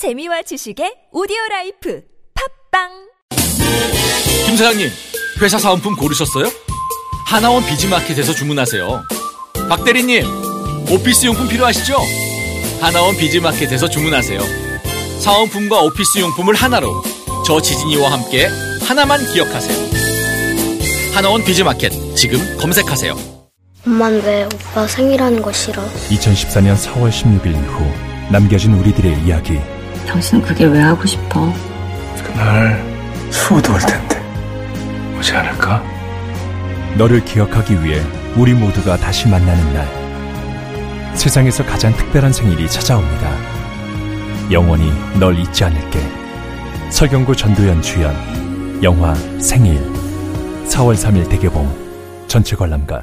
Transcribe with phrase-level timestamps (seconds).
[0.00, 2.00] 재미와 지식의 오디오 라이프
[2.72, 2.88] 팟빵
[4.46, 4.88] 김 사장님,
[5.42, 6.46] 회사 사은품 고르셨어요?
[7.26, 9.02] 하나원 비즈마켓에서 주문하세요.
[9.68, 10.24] 박 대리님,
[10.90, 11.98] 오피스 용품 필요하시죠?
[12.80, 14.40] 하나원 비즈마켓에서 주문하세요.
[15.20, 17.02] 사은품과 오피스 용품을 하나로
[17.46, 18.48] 저 지진이와 함께
[18.88, 19.90] 하나만 기억하세요.
[21.12, 23.18] 하나원 비즈마켓 지금 검색하세요.
[23.86, 25.82] 엄만 왜 오빠 생일하는 거 싫어?
[26.08, 29.60] 2014년 4월 16일 이후 남겨진 우리들의 이야기
[30.06, 31.52] 당신은 그게 왜 하고 싶어?
[32.24, 32.82] 그날
[33.30, 34.20] 수호도 올 텐데.
[35.18, 35.82] 오지 않을까?
[36.96, 38.02] 너를 기억하기 위해
[38.36, 41.14] 우리 모두가 다시 만나는 날.
[41.14, 43.30] 세상에서 가장 특별한 생일이 찾아옵니다.
[44.50, 46.00] 영원히 널 잊지 않을게.
[46.90, 48.14] 설경구 전도연 주연.
[48.82, 49.80] 영화 생일.
[50.66, 52.26] 4월 3일 대개봉.
[52.26, 53.02] 전체 관람가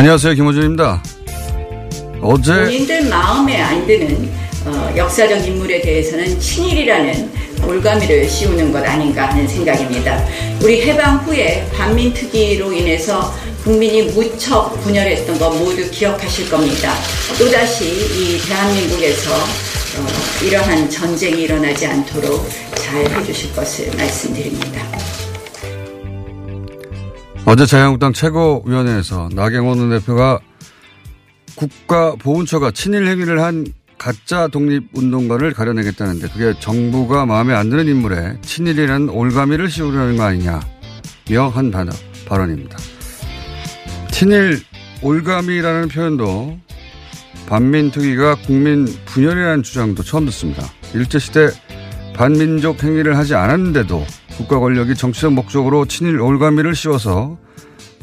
[0.00, 0.32] 안녕하세요.
[0.32, 1.02] 김호준입니다.
[2.22, 4.30] 어제 본인들 마음에 안 드는
[4.64, 7.30] 어, 역사적 인물에 대해서는 친일이라는
[7.66, 10.24] 올가미를 씌우는 것 아닌가 하는 생각입니다.
[10.62, 13.30] 우리 해방 후에 반민특위로 인해서
[13.62, 16.94] 국민이 무척 분열했던 거 모두 기억하실 겁니다.
[17.36, 20.06] 또다시 이 대한민국에서 어,
[20.42, 24.80] 이러한 전쟁이 일어나지 않도록 잘 해주실 것을 말씀드립니다.
[27.46, 30.38] 어제 자유한국당 최고위원회에서 나경원 원내대표가
[31.56, 33.66] 국가보훈처가 친일 행위를 한
[33.98, 40.60] 가짜 독립운동가를 가려내겠다는데 그게 정부가 마음에 안 드는 인물에 친일이라는 올가미를 씌우려는 거 아니냐
[41.28, 41.90] 명한 단어,
[42.26, 42.78] 발언입니다.
[44.10, 44.60] 친일
[45.02, 46.58] 올가미라는 표현도
[47.46, 50.64] 반민특위가 국민 분열이라는 주장도 처음 듣습니다.
[50.94, 51.48] 일제시대
[52.14, 54.06] 반민족 행위를 하지 않았는데도
[54.40, 57.36] 국가 권력이 정치적 목적으로 친일 올가미를 씌워서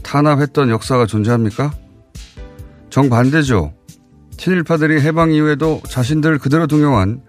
[0.04, 1.72] 탄압했던 역사가 존재합니까?
[2.92, 3.74] 정반대죠.
[4.38, 7.22] 친일파들이 해방 이후에도 자신들 그대로 등용한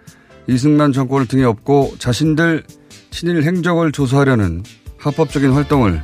[0.47, 2.65] 이승만 정권을 등에 업고 자신들
[3.11, 4.63] 친일 행적을 조사하려는
[4.99, 6.03] 합법적인 활동을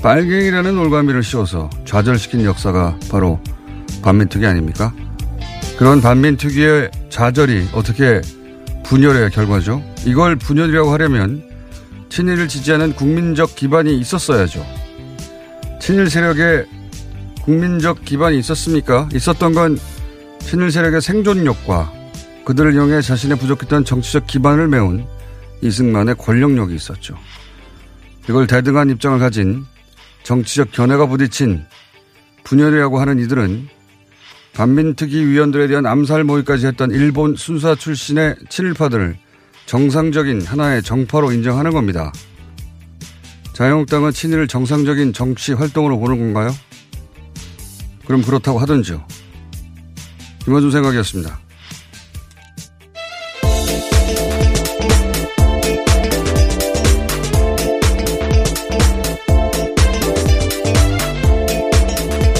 [0.00, 3.40] 빨갱이라는 올가미를 씌워서 좌절시킨 역사가 바로
[4.02, 4.94] 반민특위 아닙니까?
[5.78, 8.20] 그런 반민특위의 좌절이 어떻게
[8.84, 9.82] 분열의 결과죠?
[10.04, 11.55] 이걸 분열이라고 하려면
[12.08, 14.64] 친일을 지지하는 국민적 기반이 있었어야죠.
[15.80, 16.66] 친일 세력에
[17.42, 19.08] 국민적 기반이 있었습니까?
[19.14, 19.78] 있었던 건
[20.40, 21.92] 친일 세력의 생존력과
[22.44, 25.06] 그들을 이용해 자신의 부족했던 정치적 기반을 메운
[25.62, 27.16] 이승만의 권력력이 있었죠.
[28.28, 29.64] 이걸 대등한 입장을 가진
[30.22, 31.64] 정치적 견해가 부딪힌
[32.44, 33.68] 분열이라고 하는 이들은
[34.54, 39.16] 반민특위 위원들에 대한 암살 모의까지 했던 일본 순사 출신의 친일파들을
[39.66, 42.12] 정상적인 하나의 정파로 인정하는 겁니다.
[43.52, 46.54] 자유한국당은 친일을 정상적인 정치 활동으로 보는 건가요?
[48.06, 49.04] 그럼 그렇다고 하던지요.
[50.44, 51.40] 김어준 생각이었습니다.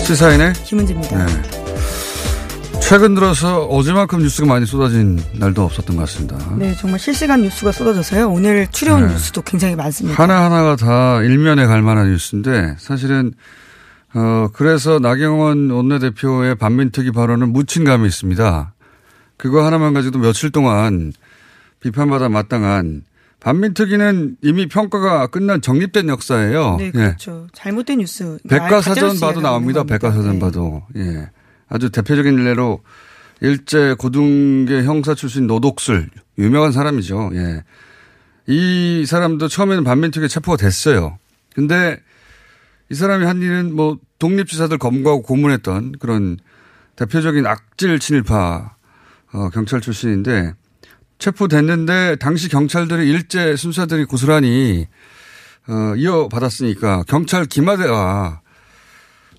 [0.07, 1.27] 시사인의 김은지입니다.
[1.27, 1.56] 네.
[2.89, 6.39] 최근 들어서 어제만큼 뉴스가 많이 쏟아진 날도 없었던 것 같습니다.
[6.57, 8.31] 네, 정말 실시간 뉴스가 쏟아져서요.
[8.31, 9.13] 오늘 출연 네.
[9.13, 10.23] 뉴스도 굉장히 많습니다.
[10.23, 13.33] 하나하나가 다 일면에 갈 만한 뉴스인데 사실은
[14.15, 18.73] 어 그래서 나경원 원내대표의 반민특위 발언은 묻힌 감이 있습니다.
[19.37, 21.13] 그거 하나만 가지고도 며칠 동안
[21.81, 23.03] 비판받아 마땅한
[23.41, 26.77] 반민특위는 이미 평가가 끝난 정립된 역사예요.
[26.79, 26.91] 네, 예.
[26.91, 27.49] 그렇죠.
[27.53, 28.39] 잘못된 뉴스.
[28.49, 29.81] 백과사전 봐도 나옵니다.
[29.81, 29.85] 겁니다.
[29.85, 30.39] 백과사전 네.
[30.39, 30.85] 봐도.
[30.95, 31.31] 예.
[31.69, 32.83] 아주 대표적인 예로
[33.41, 36.09] 일제 고등계 형사 출신 노독술
[36.39, 37.31] 유명한 사람이죠.
[37.35, 37.65] 예.
[38.47, 41.19] 이 사람도 처음에는 반민특위에 체포가 됐어요.
[41.55, 42.01] 근데
[42.91, 46.39] 이 사람이 한 일은 뭐 독립지사들 검거하고 고문했던 그런
[46.95, 48.77] 대표적인 악질 친일파
[49.33, 50.55] 어, 경찰 출신인데
[51.19, 54.87] 체포됐는데 당시 경찰들이 일제 순사들이 고스란히
[55.69, 58.41] 어, 이어받았으니까 경찰 기마대가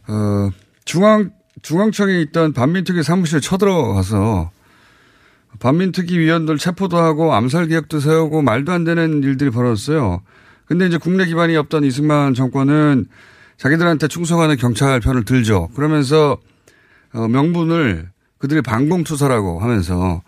[0.07, 0.49] 어,
[0.85, 1.31] 중앙,
[1.61, 4.51] 중앙청에 있던 반민특위 사무실에 쳐들어가서
[5.59, 10.21] 반민특위 위원들 체포도 하고 암살 계획도 세우고 말도 안 되는 일들이 벌어졌어요.
[10.65, 13.05] 근데 이제 국내 기반이 없던 이승만 정권은
[13.57, 15.69] 자기들한테 충성하는 경찰 편을 들죠.
[15.75, 16.37] 그러면서
[17.13, 20.21] 어, 명분을 그들이 반공투사라고 하면서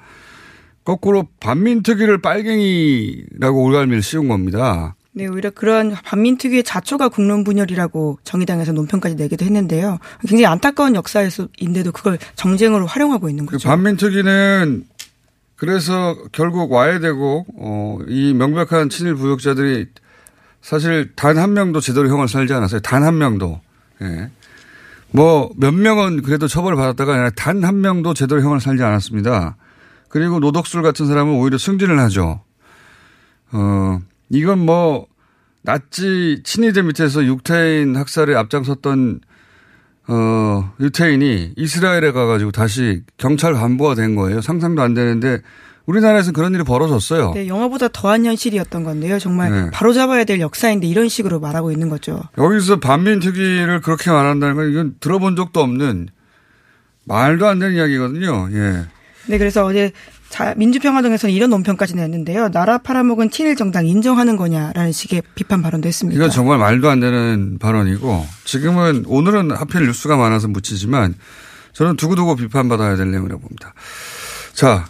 [0.84, 4.96] 거꾸로 반민특위를 빨갱이라고 올갈미를 씌운 겁니다.
[5.11, 9.97] 네, 오히려 그런 반민특위의 자초가 국론 분열이라고 정의당에서 논평까지 내기도 했는데요.
[10.21, 13.67] 굉장히 안타까운 역사에서인데도 그걸 정쟁으로 활용하고 있는 거죠.
[13.67, 14.85] 반민특위는
[15.56, 19.88] 그래서 결국 와야 되고 어, 이 명백한 친일 부역자들이
[20.61, 22.79] 사실 단 한 명도 제대로 형을 살지 않았어요.
[22.81, 23.59] 단 한 명도.
[24.01, 24.29] 예.
[25.11, 29.57] 뭐 몇 명은 그래도 처벌을 받았다가 아니라 단 한 명도 제대로 형을 살지 않았습니다.
[30.07, 32.41] 그리고 노덕술 같은 사람은 오히려 승진을 하죠.
[33.51, 34.00] 어,
[34.30, 35.08] 이건 뭐,
[35.62, 39.22] 나치 친위대 밑에서 육태인 학살에 앞장섰던,
[40.08, 44.42] 어, 유태인이 이스라엘에 가가지고 다시 경찰 간부가 된 거예요.
[44.42, 45.42] 상상도 안 되는데,
[45.90, 47.31] 우리나라에서는 그런 일이 벌어졌어요.
[47.34, 49.18] 네, 영화보다 더한 현실이었던 건데요.
[49.18, 49.70] 정말 네.
[49.74, 52.22] 바로 잡아야 될 역사인데 이런 식으로 말하고 있는 거죠.
[52.38, 56.10] 여기서 반민특위를 그렇게 말한다는 건 이건 들어본 적도 없는
[57.06, 58.50] 말도 안 되는 이야기거든요.
[58.52, 58.86] 예.
[59.26, 59.92] 네, 그래서 어제
[60.30, 62.50] 자, 민주평화당에서는 이런 논평까지 냈는데요.
[62.52, 66.16] 나라 팔아먹은 친일 정당 인정하는 거냐라는 식의 비판 발언도 했습니다.
[66.16, 71.16] 이건 정말 말도 안 되는 발언이고 지금은 오늘은 하필 뉴스가 많아서 묻히지만
[71.74, 73.74] 저는 두고두고 비판받아야 될 내용이라고 봅니다.
[74.54, 74.86] 자,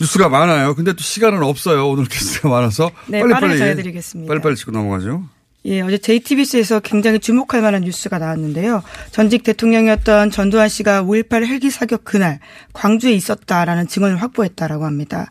[0.00, 0.74] 뉴스가 많아요.
[0.74, 1.88] 근데 또 시간은 없어요.
[1.88, 2.90] 오늘 뉴스가 많아서.
[3.06, 3.58] 네, 빨리빨리.
[3.58, 4.28] 전해드리겠습니다.
[4.28, 5.24] 빨리빨리 짚고 넘어가죠.
[5.66, 8.82] 예, 어제 JTBC에서 굉장히 주목할 만한 뉴스가 나왔는데요.
[9.10, 12.38] 전직 대통령이었던 전두환 씨가 5.18 헬기 사격 그날
[12.72, 15.26] 광주에 있었다라는 증언을 확보했다라고 합니다.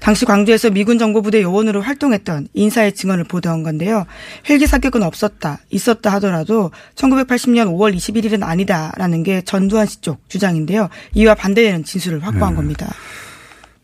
[0.00, 4.06] 당시 광주에서 미군 정보부대 요원으로 활동했던 인사의 증언을 보도한 건데요.
[4.48, 10.88] 헬기 사격은 없었다, 있었다 하더라도 1980년 5월 21일은 아니다라는 게 전두환 씨 쪽 주장인데요.
[11.14, 12.56] 이와 반대되는 진술을 확보한 네.
[12.56, 12.92] 겁니다.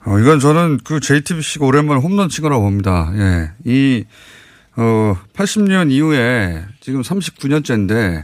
[0.07, 3.13] 어, 이건 저는 그 JTBC가 오랜만에 홈런 친 거라고 봅니다.
[3.15, 3.51] 예.
[3.65, 4.05] 이,
[4.77, 8.23] 어, 80년 이후에 지금 39년째인데,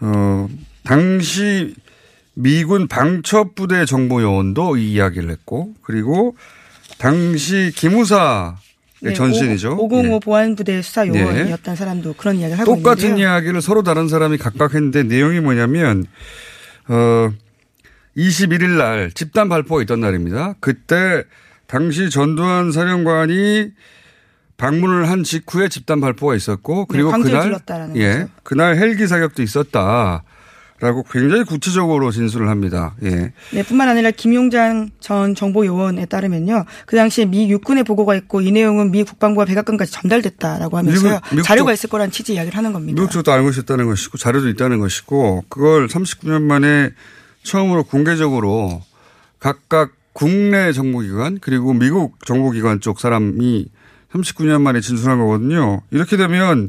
[0.00, 0.48] 어,
[0.84, 1.74] 당시
[2.34, 6.36] 미군 방첩부대 정보요원도 이 이야기를 했고, 그리고
[6.98, 8.54] 당시 기무사의
[9.00, 9.76] 네, 전신이죠.
[9.78, 10.20] 505 예.
[10.22, 13.28] 보안부대 수사 요원이었던 사람도 그런 이야기를 하고 똑같은 있는데요.
[13.28, 16.04] 이야기를 서로 다른 사람이 각각 했는데 내용이 뭐냐면
[16.88, 17.30] 어
[18.16, 20.54] 21일 날 집단 발포가 있던 날입니다.
[20.60, 21.24] 그때
[21.66, 23.70] 당시 전두환 사령관이
[24.60, 27.60] 방문을 한 직후에 집단 발포가 있었고 그리고 네, 그날
[27.96, 28.28] 예 거죠.
[28.42, 30.22] 그날 헬기 사격도 있었다
[30.80, 32.94] 라고 굉장히 구체적으로 진술을 합니다.
[33.02, 33.32] 예.
[33.52, 36.64] 네, 뿐만 아니라 김용장 전 정보요원에 따르면요.
[36.86, 41.20] 그 당시에 미 육군의 보고가 있고 이 내용은 미 국방부와 백악관까지 전달됐다라고 하면서요.
[41.32, 42.96] 미국- 자료가 쪽- 있을 거란 취지 이야기를 하는 겁니다.
[42.98, 46.90] 미국 쪽도 알고 있었다는 것이고 자료도 있다는 것이고 그걸 39년 만에
[47.42, 48.82] 처음으로 공개적으로
[49.38, 53.68] 각각 국내 정보기관 그리고 미국 정보기관 쪽 사람이
[54.12, 55.82] 39년 만에 진술한 거거든요.
[55.90, 56.68] 이렇게 되면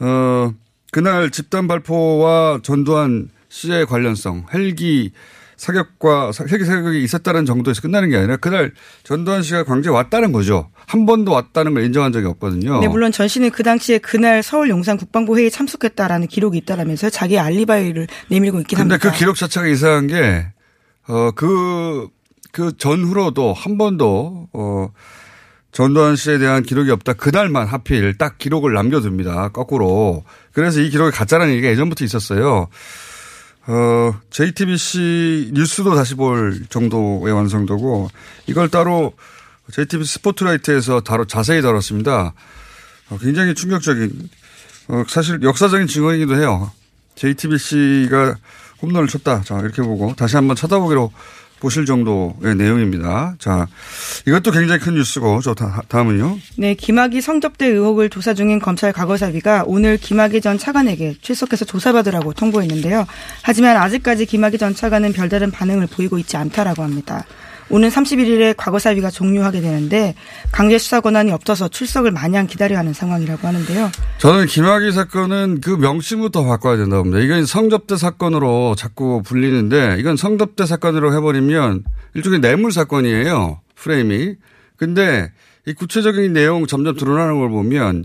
[0.00, 0.52] 어
[0.92, 5.12] 그날 집단 발포와 전두환 씨의 관련성 헬기
[5.56, 8.72] 사격과 사- 헬기 사격이 있었다는 정도에서 끝나는 게 아니라 그날
[9.04, 10.68] 전두환 씨가 광주에 왔다는 거죠.
[10.86, 12.80] 한 번도 왔다는 걸 인정한 적이 없거든요.
[12.80, 17.38] 네, 물론 전 씨는 그 당시에 그날 서울 용산 국방부 회의에 참석했다라는 기록이 있다라면서 자기
[17.38, 19.10] 알리바이를 내밀고 있긴 근데 합니다.
[19.10, 20.46] 그 기록 자체가 이상한 게,
[21.06, 22.08] 어, 그,
[22.50, 24.88] 그 전후로도 한 번도, 어,
[25.74, 27.14] 전두환 씨에 대한 기록이 없다.
[27.14, 29.48] 그날만 하필 딱 기록을 남겨둡니다.
[29.48, 30.24] 거꾸로.
[30.52, 32.68] 그래서 이 기록이 가짜라는 얘기가 예전부터 있었어요.
[33.66, 38.08] 어, JTBC 뉴스도 다시 볼 정도의 완성도고,
[38.46, 39.14] 이걸 따로
[39.72, 42.34] JTBC 스포트라이트에서 다뤄, 자세히 다뤘습니다.
[43.10, 44.28] 어, 굉장히 충격적인,
[44.88, 46.70] 어, 사실 역사적인 증언이기도 해요.
[47.16, 48.36] JTBC가
[48.80, 49.42] 홈런을 쳤다.
[49.42, 51.10] 자, 이렇게 보고 다시 한번 쳐다보기로
[51.60, 53.36] 보실 정도의 내용입니다.
[53.38, 53.66] 자,
[54.26, 56.38] 이것도 굉장히 큰 뉴스고, 저 다, 다음은요.
[56.58, 63.06] 네, 김학의 성접대 의혹을 조사 중인 검찰 과거사위가 오늘 김학의 전 차관에게 출석해서 조사받으라고 통보했는데요.
[63.42, 67.24] 하지만 아직까지 김학의 전 차관은 별다른 반응을 보이고 있지 않다라고 합니다.
[67.70, 70.14] 오는 31일에 과거사위가 종료하게 되는데
[70.52, 73.90] 강제 수사 권한이 없어서 출석을 마냥 기다려야 하는 상황이라고 하는데요.
[74.18, 77.24] 저는 김학의 사건은 그 명칭부터 바꿔야 된다고 봅니다.
[77.24, 83.60] 이건 성접대 사건으로 자꾸 불리는데 이건 성접대 사건으로 해버리면 일종의 뇌물 사건이에요.
[83.74, 84.36] 프레임이.
[84.76, 85.32] 근데
[85.66, 88.04] 이 구체적인 내용 점점 드러나는 걸 보면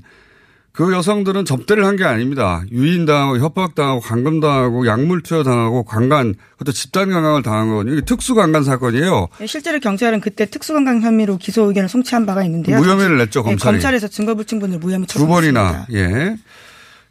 [0.79, 2.63] 그 여성들은 접대를 한 게 아닙니다.
[2.71, 7.95] 유인당하고 협박당하고 감금당하고 약물 투여당하고 강간, 그것도 집단 강간을 당한 거거든요.
[7.97, 9.27] 이게 특수강간 사건이에요.
[9.39, 12.77] 네, 실제로 경찰은 그때 특수강간 혐의로 기소 의견을 송치한 바가 있는데요.
[12.77, 13.73] 무혐의를 냈죠, 네, 검찰이.
[13.73, 16.21] 검찰에서 증거불충분을 무혐의 두 번이나, 처분했습니다.
[16.31, 16.37] 예.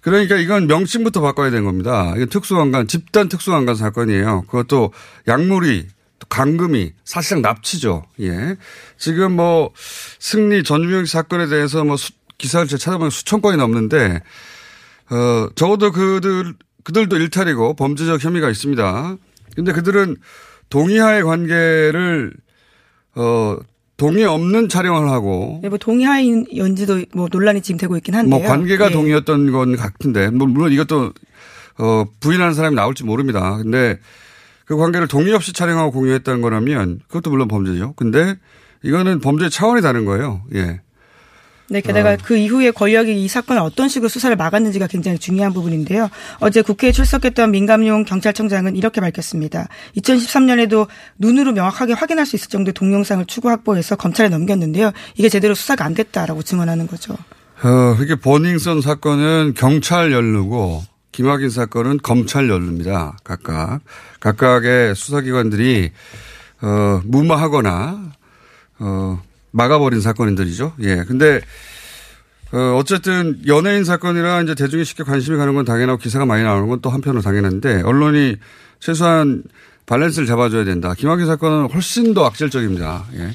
[0.01, 2.15] 그러니까 이건 명칭부터 바꿔야 되는 겁니다.
[2.17, 4.45] 이건 특수강간, 집단 특수강간 사건이에요.
[4.47, 4.95] 그것도
[5.27, 5.89] 약물이,
[6.21, 8.07] 또 강금이 사실상 납치죠.
[8.23, 8.57] 예.
[8.97, 9.73] 지금 뭐
[10.19, 14.23] 승리 전유명 사건에 대해서 뭐 수, 기사를 제가 찾아보면 수천 건이 넘는데,
[15.11, 16.55] 어, 적어도 그들,
[16.85, 19.17] 그들도 일탈이고 범죄적 혐의가 있습니다.
[19.55, 20.17] 근데 그들은
[20.71, 22.33] 동의하의 관계를,
[23.17, 23.57] 어,
[23.97, 25.59] 동의 없는 촬영을 하고.
[25.61, 28.39] 네, 뭐 동의하인연지도 뭐 논란이 지금 되고 있긴 한데요.
[28.39, 28.91] 뭐 관계가 예.
[28.93, 31.13] 동의였던 건 같은데, 뭐 물론 이것도
[31.81, 33.57] 어 부인하는 사람이 나올지 모릅니다.
[33.57, 33.99] 근데
[34.67, 37.95] 그 관계를 동의 없이 촬영하고 공유했다는 거라면 그것도 물론 범죄죠.
[37.97, 38.37] 근데
[38.83, 40.43] 이거는 범죄 차원이 다른 거예요.
[40.55, 40.81] 예.
[41.71, 42.17] 네, 게다가 어.
[42.23, 46.09] 그 이후에 권력이 이 사건을 어떤 식으로 수사를 막았는지가 굉장히 중요한 부분인데요.
[46.41, 49.69] 어제 국회에 출석했던 민감용 경찰청장은 이렇게 밝혔습니다.
[49.97, 54.93] 2013년에도 눈으로 명확하게 확인할 수 있을 정도의 동영상을 추구 확보해서 검찰에 넘겼는데요.
[55.17, 57.15] 이게 제대로 수사가 안 됐다라고 증언하는 거죠.
[57.63, 63.17] 어, 이게 버닝썬 사건은 경찰 연루고 김학인 사건은 검찰 연루입니다.
[63.25, 63.81] 각각.
[64.21, 65.91] 각각의 수사기관들이,
[66.63, 68.13] 어, 무마하거나,
[68.79, 69.23] 어,
[69.59, 70.73] 막아버린 사건들이죠.
[70.83, 71.05] 예.
[71.07, 71.41] 근데,
[72.53, 76.81] 어, 어쨌든 연예인 사건이라 이제 대중이 쉽게 관심이 가는 건 당연하고 기사가 많이 나오는 건
[76.81, 78.37] 또 한편으로 당연한데 언론이
[78.81, 79.43] 최소한
[79.87, 80.95] 밸런스를 잡아줘야 된다.
[80.97, 83.05] 김학의 사건은 훨씬 더 악질적입니다.
[83.17, 83.31] 예.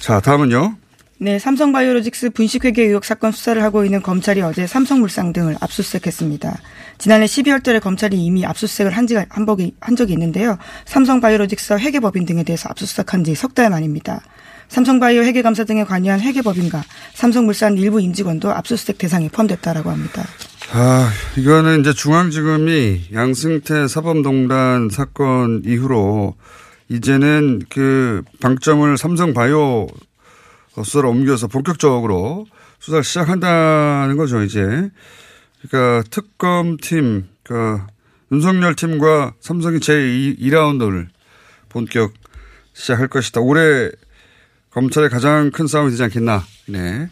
[0.00, 0.76] 자, 다음은요.
[1.18, 6.58] 네, 삼성바이오로직스 분식회계 의혹 사건 수사를 하고 있는 검찰이 어제 삼성물상 등을 압수수색했습니다.
[6.98, 10.58] 지난해 12월 달에 검찰이 이미 압수수색을 한, 지가, 한, 적이, 한 적이 있는데요.
[10.86, 14.20] 삼성바이오로직스와 회계법인 등에 대해서 압수수색한 지 석 달 만입니다.
[14.68, 16.82] 삼성바이오 회계 감사 등에 관여한 회계법인과
[17.14, 20.24] 삼성물산 일부 임직원도 압수수색 대상에 포함됐다라고 합니다.
[20.72, 26.34] 아, 이거는 이제 중앙지검이 양승태 사법농단 사건 이후로
[26.88, 29.86] 이제는 그 방점을 삼성바이오
[30.82, 32.46] 수사로 옮겨서 본격적으로
[32.80, 34.90] 수사를 시작한다는 거죠, 이제.
[35.68, 37.86] 그러니까 특검팀, 그러니까
[38.32, 41.06] 윤석열 팀과 삼성이 제2라운드를
[41.68, 42.12] 본격
[42.72, 43.40] 시작할 것이다.
[43.40, 43.90] 올해
[44.74, 46.44] 검찰의 가장 큰 싸움이 되지 않겠나.
[46.66, 47.08] 네.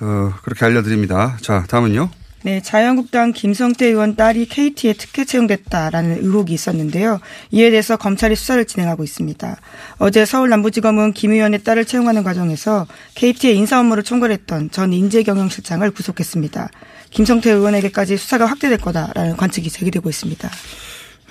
[0.00, 1.38] 어, 그렇게 알려드립니다.
[1.40, 2.10] 자, 다음은요.
[2.44, 7.20] 네, 자유한국당 김성태 의원 딸이 KT에 특혜 채용됐다라는 의혹이 있었는데요.
[7.52, 9.56] 이에 대해서 검찰이 수사를 진행하고 있습니다.
[9.98, 16.68] 어제 서울 남부지검은 김 의원의 딸을 채용하는 과정에서 KT의 인사 업무를 총괄했던 전 인재경영실장을 구속했습니다.
[17.10, 20.50] 김성태 의원에게까지 수사가 확대될 거다라는 관측이 제기되고 있습니다.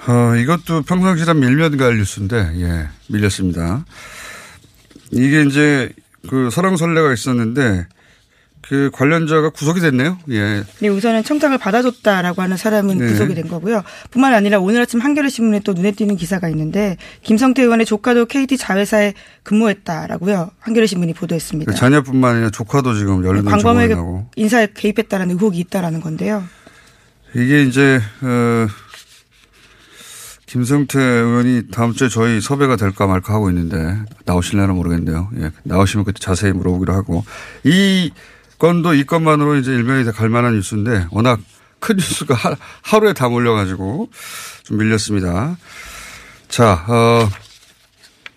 [0.08, 3.84] 어, 이것도 평상시란 밀면 갈 뉴스인데, 예, 밀렸습니다.
[5.12, 5.90] 이게 이제
[6.30, 7.88] 그 설왕설래가 있었는데,
[8.62, 10.18] 그 관련자가 구속이 됐네요.
[10.30, 10.64] 예.
[10.80, 13.08] 네, 우선은 청탁을 받아줬다라고 하는 사람은 네.
[13.08, 13.84] 구속이 된 거고요.
[14.12, 18.58] 뿐만 아니라 오늘 아침 한겨레 신문에 또 눈에 띄는 기사가 있는데 김성태 의원의 조카도 KT
[18.58, 19.14] 자회사에
[19.44, 20.52] 근무했다라고요.
[20.60, 21.70] 한겨레 신문이 보도했습니다.
[21.70, 26.44] 그 자녀뿐만 아니라 조카도 지금 연루된 광범위하게 정황이고 인사에 개입했다라는 의혹이 있다라는 건데요.
[27.36, 28.68] 이게 이제 어
[30.52, 35.30] 김성태 의원이 다음 주에 저희 섭외가 될까 말까 하고 있는데 나오실려나 모르겠는데요.
[35.38, 37.24] 예, 나오시면 그때 자세히 물어보기로 하고
[37.64, 38.12] 이
[38.60, 41.40] 건도 이 건만으로 이제 일면이 다 갈만한 뉴스인데 워낙
[41.80, 44.10] 큰 뉴스가 하, 하루에 다 몰려가지고
[44.64, 45.56] 좀 밀렸습니다.
[46.50, 47.30] 자, 어,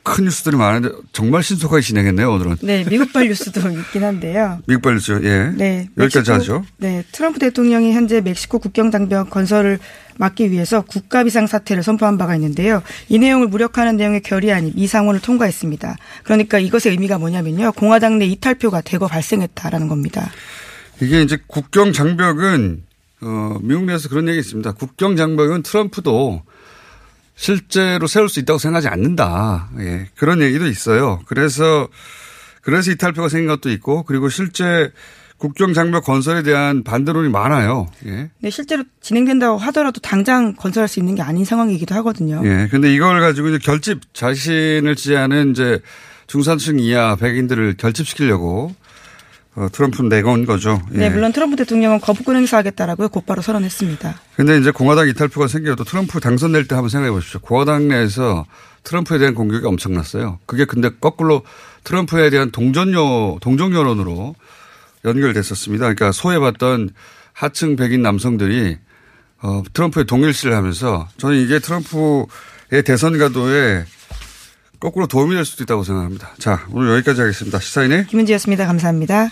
[0.04, 2.56] 큰 뉴스들이 많은데 정말 신속하게 진행했네요 오늘은.
[2.60, 4.60] 네, 미국발 뉴스도 있긴 한데요.
[4.66, 5.50] 미국발 뉴스 예.
[5.56, 5.88] 네.
[5.96, 6.64] 여기까지 하죠.
[6.76, 7.02] 네.
[7.10, 9.78] 트럼프 대통령이 현재 멕시코 국경 장벽 건설을
[10.18, 12.82] 막기 위해서 국가 비상 사태를 선포한 바가 있는데요.
[13.08, 15.96] 이 내용을 무력화하는 내용의 결의안이 이 상원을 통과했습니다.
[16.22, 17.72] 그러니까 이것의 의미가 뭐냐면요.
[17.72, 20.30] 공화당 내 이탈표가 대거 발생했다라는 겁니다.
[21.00, 22.82] 이게 이제 국경 장벽은
[23.22, 24.72] 어 미국 내에서 그런 얘기 있습니다.
[24.72, 26.42] 국경 장벽은 트럼프도
[27.34, 29.70] 실제로 세울 수 있다고 생각하지 않는다.
[29.80, 30.08] 예.
[30.16, 31.20] 그런 얘기도 있어요.
[31.26, 31.88] 그래서
[32.60, 34.90] 그래서 이탈표가 생긴 것도 있고 그리고 실제
[35.36, 37.88] 국경 장벽 건설에 대한 반대론이 많아요.
[38.06, 38.30] 예.
[38.38, 42.40] 네, 실제로 진행된다고 하더라도 당장 건설할 수 있는 게 아닌 상황이기도 하거든요.
[42.44, 42.68] 예.
[42.70, 45.80] 근데 이걸 가지고 이제 결집 자신을 지지하는 이제
[46.26, 48.74] 중산층 이하 백인들을 결집시키려고
[49.56, 50.82] 어, 트럼프는 내건 거죠.
[50.94, 50.98] 예.
[50.98, 54.20] 네, 물론 트럼프 대통령은 거부권 행사하겠다라고 곧바로 선언했습니다.
[54.36, 57.40] 근데 이제 공화당 이탈표가 생겨도 트럼프 당선될 때 한번 생각해 보십시오.
[57.40, 58.46] 공화당 내에서
[58.82, 60.40] 트럼프에 대한 공격이 엄청났어요.
[60.46, 61.42] 그게 근데 거꾸로
[61.84, 64.34] 트럼프에 대한 동전요, 동정 여론으로
[65.04, 65.84] 연결됐었습니다.
[65.84, 66.90] 그러니까 소외받던
[67.32, 68.78] 하층 백인 남성들이
[69.42, 73.84] 어, 트럼프에 동일시를 하면서 저는 이게 트럼프의 대선 가도에
[74.80, 76.32] 거꾸로 도움이 될 수도 있다고 생각합니다.
[76.38, 77.60] 자, 오늘 여기까지 하겠습니다.
[77.60, 78.66] 시사인의 김은지였습니다.
[78.66, 79.30] 감사합니다.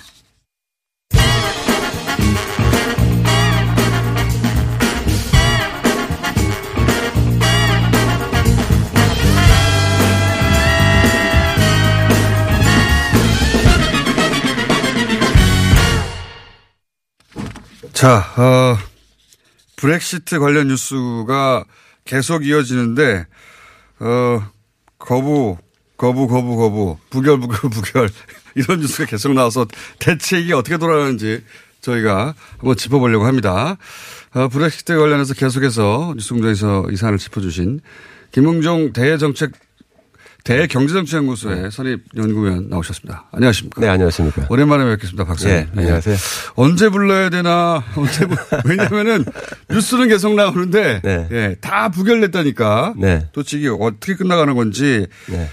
[18.03, 18.77] 자, 어,
[19.77, 21.65] 브렉시트 관련 뉴스가
[22.05, 23.29] 계속 이어지는데,
[24.01, 24.43] 어,
[24.99, 25.57] 거부,
[25.97, 28.11] 거부, 거부, 거부, 부결, 부결, 부결.
[28.57, 29.69] 이런 뉴스가 계속 나와서
[30.01, 31.45] 대체 이게 어떻게 돌아가는지
[31.81, 33.77] 저희가 한번 짚어보려고 합니다.
[34.35, 37.83] 어, 브렉시트 관련해서 계속해서 뉴스공장에서 이 사안을 짚어주신
[38.33, 39.53] 김웅종 대정책
[40.45, 43.29] 대경제정치연구소의 선임 연구위원 나오셨습니다.
[43.33, 43.81] 안녕하십니까?
[43.81, 44.47] 네, 안녕하십니까?
[44.51, 45.57] 오랜만에 뵙겠습니다, 박사님.
[45.75, 46.17] 네, 안녕하세요.
[46.55, 49.25] 언제 불러야 되나, 언제, 불- 왜냐면은
[49.71, 51.29] 뉴스는 계속 나오는데, 네.
[51.31, 52.95] 예, 다 부결됐다니까.
[52.97, 53.29] 네.
[53.33, 55.49] 도대체 어떻게 끝나가는 건지, 네.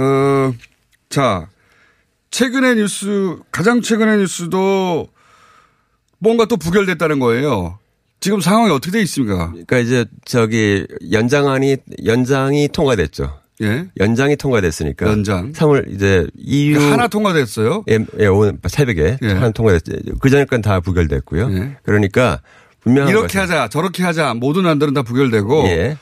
[0.00, 0.52] 어,
[1.08, 1.48] 자,
[2.30, 5.08] 최근의 뉴스, 가장 최근의 뉴스도
[6.18, 7.78] 뭔가 또 부결됐다는 거예요.
[8.20, 9.50] 지금 상황이 어떻게 돼 있습니까?
[9.50, 13.38] 그러니까 이제 저기 연장안이 연장이 통과됐죠.
[13.62, 13.86] 예.
[14.00, 15.52] 연장이 통과됐으니까 연장.
[15.52, 17.84] 3월 이제 EU 하나 통과됐어요.
[17.88, 19.28] 예, 예, 오늘 새벽에 예.
[19.28, 20.18] 하나 통과됐죠.
[20.20, 21.50] 그 전에 건다 부결됐고요.
[21.52, 21.76] 예.
[21.84, 22.40] 그러니까
[22.80, 25.96] 분명한 이렇게 하자, 저렇게 하자, 모든 안들은 다 부결되고, 예.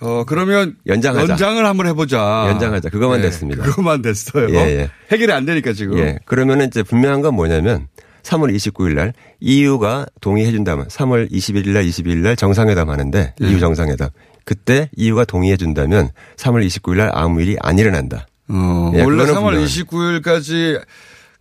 [0.00, 1.32] 어, 그러면 연장하자.
[1.32, 2.46] 연장을 한번 해보자.
[2.50, 2.90] 연장하자.
[2.90, 3.64] 그것만 예, 됐습니다.
[3.64, 4.50] 그것만 됐어요.
[4.50, 4.90] 예, 예.
[5.10, 5.98] 해결이 안 되니까 지금.
[5.98, 6.18] 예.
[6.26, 7.88] 그러면은 이제 분명한 건 뭐냐면
[8.22, 13.46] 3월 29일 날 EU가 동의해 준다면 3월 21일 날 22일 날 정상회담 하는데 예.
[13.46, 14.10] EU 정상회담.
[14.46, 18.26] 그때 EU가 동의해 준다면 3월 29일 날 아무 일이 안 일어난다.
[18.48, 19.66] 어, 예, 원래 그거는 3월 분명한.
[19.66, 20.80] 29일까지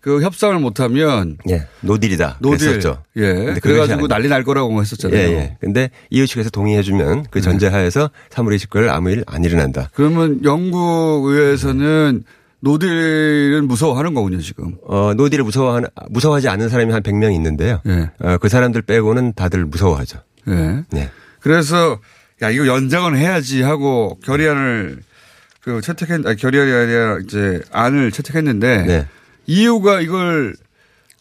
[0.02, 1.68] 그 협상을 못하면 예.
[1.82, 2.38] no deal이다.
[2.40, 2.68] no deal.
[2.68, 3.04] 그랬었죠.
[3.18, 3.56] 예.
[3.62, 5.20] 그래가지고 난리 날 거라고 했었잖아요.
[5.20, 5.58] 예, 예.
[5.62, 9.90] 근데 EU 측에서 동의해 주면 그 전제하에서 3월 29일 아무 일 안 일어난다.
[9.94, 12.24] 그러면 영국 의회에서는
[12.60, 14.76] no deal은 무서워하는 거군요, 지금.
[14.88, 17.82] 어, no deal을 무서워하는, 무서워하지 않는 사람이 한 100명 있는데요.
[17.86, 18.10] 예.
[18.20, 20.20] 어, 그 사람들 빼고는 다들 무서워하죠.
[20.48, 20.84] 예.
[20.92, 21.10] 네.
[21.40, 22.00] 그래서
[22.42, 25.00] 야 이거 연장은 해야지 하고 결의안을
[25.62, 29.08] 그 채택했 아니 결의안이 아니라 이제 안을 채택했는데 네.
[29.48, 30.56] EU가 이걸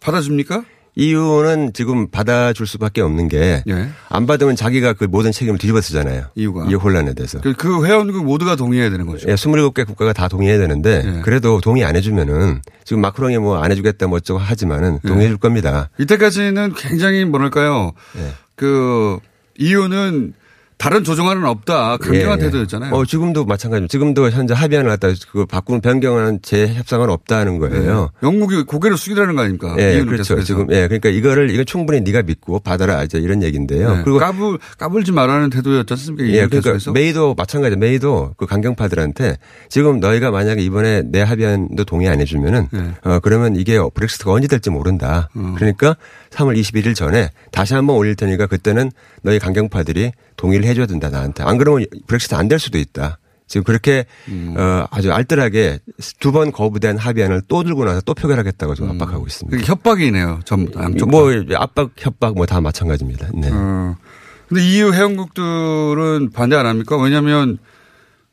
[0.01, 0.65] 받아줍니까?
[0.97, 3.89] EU는 지금 받아줄 수밖에 없는 게안 예.
[4.27, 6.27] 받으면 자기가 그 모든 책임을 뒤집어 쓰잖아요.
[6.37, 7.41] EU가 이 혼란에 대해서.
[7.41, 9.29] 그, 그 회원국 모두가 동의해야 되는 거죠.
[9.29, 11.21] 예, 27개 국가가 다 동의해야 되는데 예.
[11.23, 15.09] 그래도 동의 안 해주면은 지금 마크롱이 뭐 안 해주겠다 뭐 어쩌고 하지만은 예.
[15.09, 15.91] 동의해 줄 겁니다.
[15.99, 17.93] 이때까지는 굉장히 뭐랄까요.
[18.19, 18.33] 예.
[18.55, 19.19] 그
[19.59, 20.35] EU는
[20.77, 21.97] 다른 조정안은 없다.
[21.99, 22.47] 강경한 예, 예.
[22.47, 22.93] 태도였잖아요.
[22.93, 23.91] 어, 지금도 마찬가지입니다.
[23.91, 28.11] 지금도 현재 합의안을 갖다 그 바꾸는 변경하는 재협상은 없다는 거예요.
[28.23, 28.27] 예.
[28.27, 29.75] 영국이 고개를 숙이라는 거 아닙니까?
[29.79, 30.35] 예, 그렇죠.
[30.35, 30.45] 계속해서.
[30.45, 33.99] 지금 예, 그러니까 이거를 이건 충분히 네가 믿고 받아라 이제 이런 얘기인데요.
[33.99, 34.03] 예.
[34.03, 36.27] 그리고 까불 까불지 말라는 태도였지 않습니까?
[36.29, 36.93] 예, 그러니까 계속해서?
[36.93, 37.77] 메이도 마찬가지.
[37.77, 42.93] 메이도 그 강경파들한테 지금 너희가 만약에 이번에 내 합의안도 동의 안 해주면은 네.
[43.05, 45.31] 어 그러면 이게 브렉시트가 언제 될지 모른다.
[45.35, 45.55] 어.
[45.57, 45.97] 그러니까
[46.35, 48.91] 3월 21일 전에 다시 한번 올릴 테니까 그때는
[49.23, 51.43] 너희 강경파들이 동의를 해줘야 된다 나한테.
[51.45, 53.19] 안 그러면 브렉시트 안 될 수도 있다.
[53.47, 54.55] 지금 그렇게 음.
[54.57, 55.79] 어 아주 알뜰하게
[56.19, 59.57] 두 번 거부된 합의안을 또 들고 나서 또 표결하겠다고 지금 압박하고 있습니다.
[59.57, 60.41] 그게 협박이네요.
[60.45, 61.11] 전부 다 양쪽.
[61.11, 63.29] 뭐 압박 협박 뭐 다 마찬가지입니다.
[63.35, 63.51] 네.
[63.53, 63.97] 어.
[64.49, 66.97] 근데 EU 회원국들은 반대 안 합니까?
[66.97, 67.59] 왜냐하면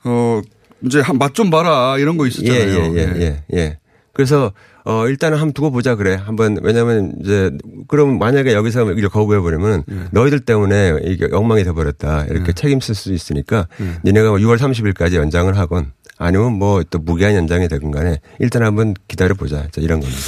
[0.03, 0.41] 어
[0.83, 2.59] 이제 맛 좀 봐라 이런 거 있었잖아요.
[2.59, 3.77] 예, 예, 예, 예, 예.
[4.13, 4.51] 그래서
[4.83, 6.15] 어 일단은 한번 두고 보자 그래.
[6.15, 7.51] 한번 왜냐면 이제
[7.87, 9.95] 그럼 만약에 여기서 이걸 거부해 버리면 예.
[10.11, 12.25] 너희들 때문에 이게 엉망이 돼 버렸다.
[12.25, 13.99] 이렇게 책임질 수 있으니까 예.
[14.03, 19.33] 니네가 6월 30일까지 연장을 하건 아니면 뭐 또 무기한 연장이 되건 간에 일단 한번 기다려
[19.35, 19.67] 보자.
[19.77, 20.19] 이런 겁니다.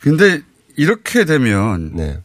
[0.00, 0.40] 근데
[0.76, 2.18] 이렇게 되면 네.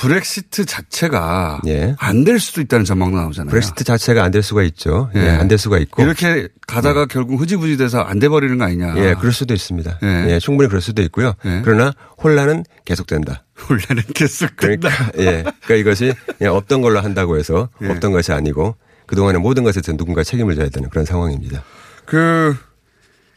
[0.00, 1.94] 브렉시트 자체가 예.
[1.98, 3.50] 안될 수도 있다는 전망도 나오잖아요.
[3.50, 5.10] 브렉시트 자체가 안 될 수가 있죠.
[5.14, 5.20] 예.
[5.20, 5.28] 예.
[5.30, 6.02] 안 될 수가 있고.
[6.02, 8.94] 이렇게 가다가 결국 흐지부지 돼서 안 돼 버리는 거 아니냐.
[8.96, 9.98] 예, 그럴 수도 있습니다.
[10.02, 10.26] 예.
[10.30, 11.34] 예, 충분히 그럴 수도 있고요.
[11.44, 11.60] 예.
[11.64, 13.44] 그러나 혼란은 계속된다.
[13.68, 15.12] 원래는 계속 그러니까 된다.
[15.18, 17.88] 예, 그러니까 이것이 없던 걸로 한다고 해서 예.
[17.88, 21.62] 없던 것이 아니고 그 동안의 모든 것에 대해서 누군가 책임을 져야 되는 그런 상황입니다.
[22.06, 22.56] 그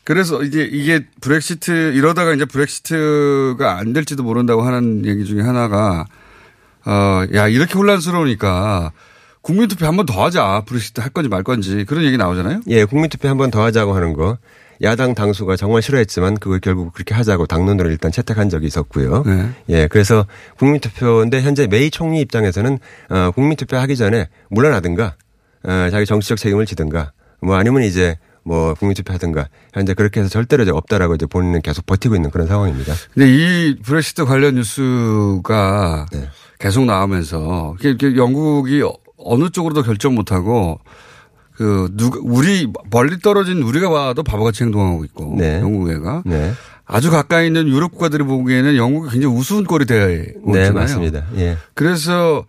[0.06, 6.06] 그래서 이게 이게 브렉시트 이러다가 이제 브렉시트가 안 될지도 모른다고 하는 얘기 중에 하나가
[6.86, 8.92] 어 야 이렇게 혼란스러우니까
[9.42, 12.62] 국민투표 한 번 더 하자 브렉시트 할 건지 말 건지 그런 얘기 나오잖아요.
[12.68, 14.38] 예, 국민투표 한 번 더 하자고 하는 거
[14.82, 19.24] 야당 당수가 정말 싫어했지만 그걸 결국 그렇게 하자고 당론으로 일단 채택한 적이 있었고요.
[19.26, 19.50] 네.
[19.70, 20.26] 예, 그래서
[20.58, 25.16] 국민투표인데 현재 메이 총리 입장에서는 어, 국민투표 하기 전에 물러나든가
[25.64, 30.64] 어, 자기 정치적 책임을 지든가 뭐 아니면 이제 뭐 국민투표 하든가 현재 그렇게 해서 절대로
[30.64, 32.94] 이제 없다라고 이제 본인은 계속 버티고 있는 그런 상황입니다.
[33.14, 36.30] 근데 이 브렉시트 관련 뉴스가 네.
[36.64, 37.76] 계속 나오면서
[38.16, 38.82] 영국이
[39.18, 40.80] 어느 쪽으로도 결정 못하고
[41.58, 45.60] 그 누가 우리 멀리 떨어진 우리가 봐도 바보같이 행동하고 있고 네.
[45.60, 46.54] 영국 의회가 네.
[46.86, 50.54] 아주 가까이 있는 유럽 국가들이 보기에는 영국이 굉장히 우스운 꼴이 되어 있잖아요.
[50.54, 51.26] 네, 맞습니다.
[51.36, 51.58] 예.
[51.74, 52.46] 그래서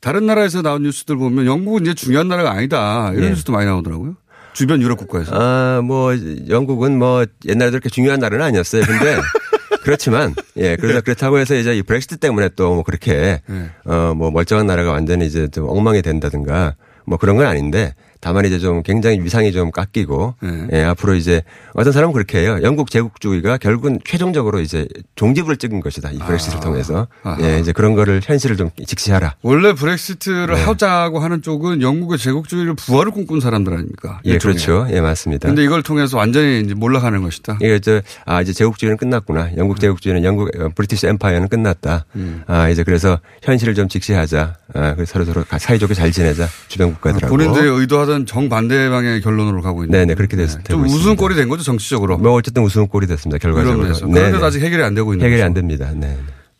[0.00, 3.28] 다른 나라에서 나온 뉴스들 보면 영국은 이제 중요한 나라가 아니다 이런 네.
[3.30, 4.14] 뉴스도 많이 나오더라고요.
[4.54, 5.32] 주변 유럽 국가에서.
[5.34, 6.12] 아, 뭐,
[6.48, 8.82] 영국은 뭐, 옛날에 그렇게 중요한 나라는 아니었어요.
[8.82, 9.16] 근데,
[9.88, 13.70] 그렇지만 예 그래서 그렇다고 해서 이제 이 브렉시트 때문에 또 뭐 그렇게 네.
[13.86, 16.74] 어뭐 멀쩡한 나라가 완전히 이제 좀 엉망이 된다든가
[17.06, 20.68] 뭐 그런 건 아닌데 다만 이제 좀 굉장히 위상이 좀 깎이고 네.
[20.72, 21.42] 예 앞으로 이제
[21.74, 27.06] 어떤 사람은 그렇게 해요 영국 제국주의가 결국은 최종적으로 이제 종지부를 찍은 것이다 이 브렉시트를 통해서
[27.22, 27.38] 아하.
[27.42, 30.62] 예 이제 그런 거를 현실을 좀 직시하라 원래 브렉시트를 네.
[30.64, 34.20] 하자고 하는 쪽은 영국의 제국주의를 부활을 꿈꾼 사람들 아닙니까?
[34.26, 34.56] 예 일종의.
[34.56, 35.46] 그렇죠 예 맞습니다.
[35.48, 37.58] 근데 이걸 통해서 완전히 이제 몰락하는 것이다.
[37.60, 39.50] 이게 이제 아 이제 제국주의는 끝났구나.
[39.56, 42.04] 영국 제국주의는 영국 어, 브리티시 엠파이어는 끝났다.
[42.16, 42.42] 음.
[42.46, 44.56] 아 이제 그래서 현실을 좀 직시하자.
[44.74, 46.48] 아 그래서 서로 서로 가- 사이좋게 잘 지내자.
[46.68, 47.34] 주변 국가들하고.
[47.36, 49.98] 본인들이 의도하 던 정반대 방향의 결론으로 가고 있는.
[49.98, 52.18] 네네 그렇게 됐, 좀 우스운 꼴이 된 거죠 정치적으로.
[52.18, 53.38] 뭐 어쨌든 우스운 꼴이 됐습니다.
[53.38, 53.92] 결과적으로.
[54.12, 54.38] 네, 네.
[54.42, 55.46] 아직 해결이 안 되고 있는 해결이 거죠.
[55.46, 55.90] 안 됩니다.
[55.94, 56.16] 네.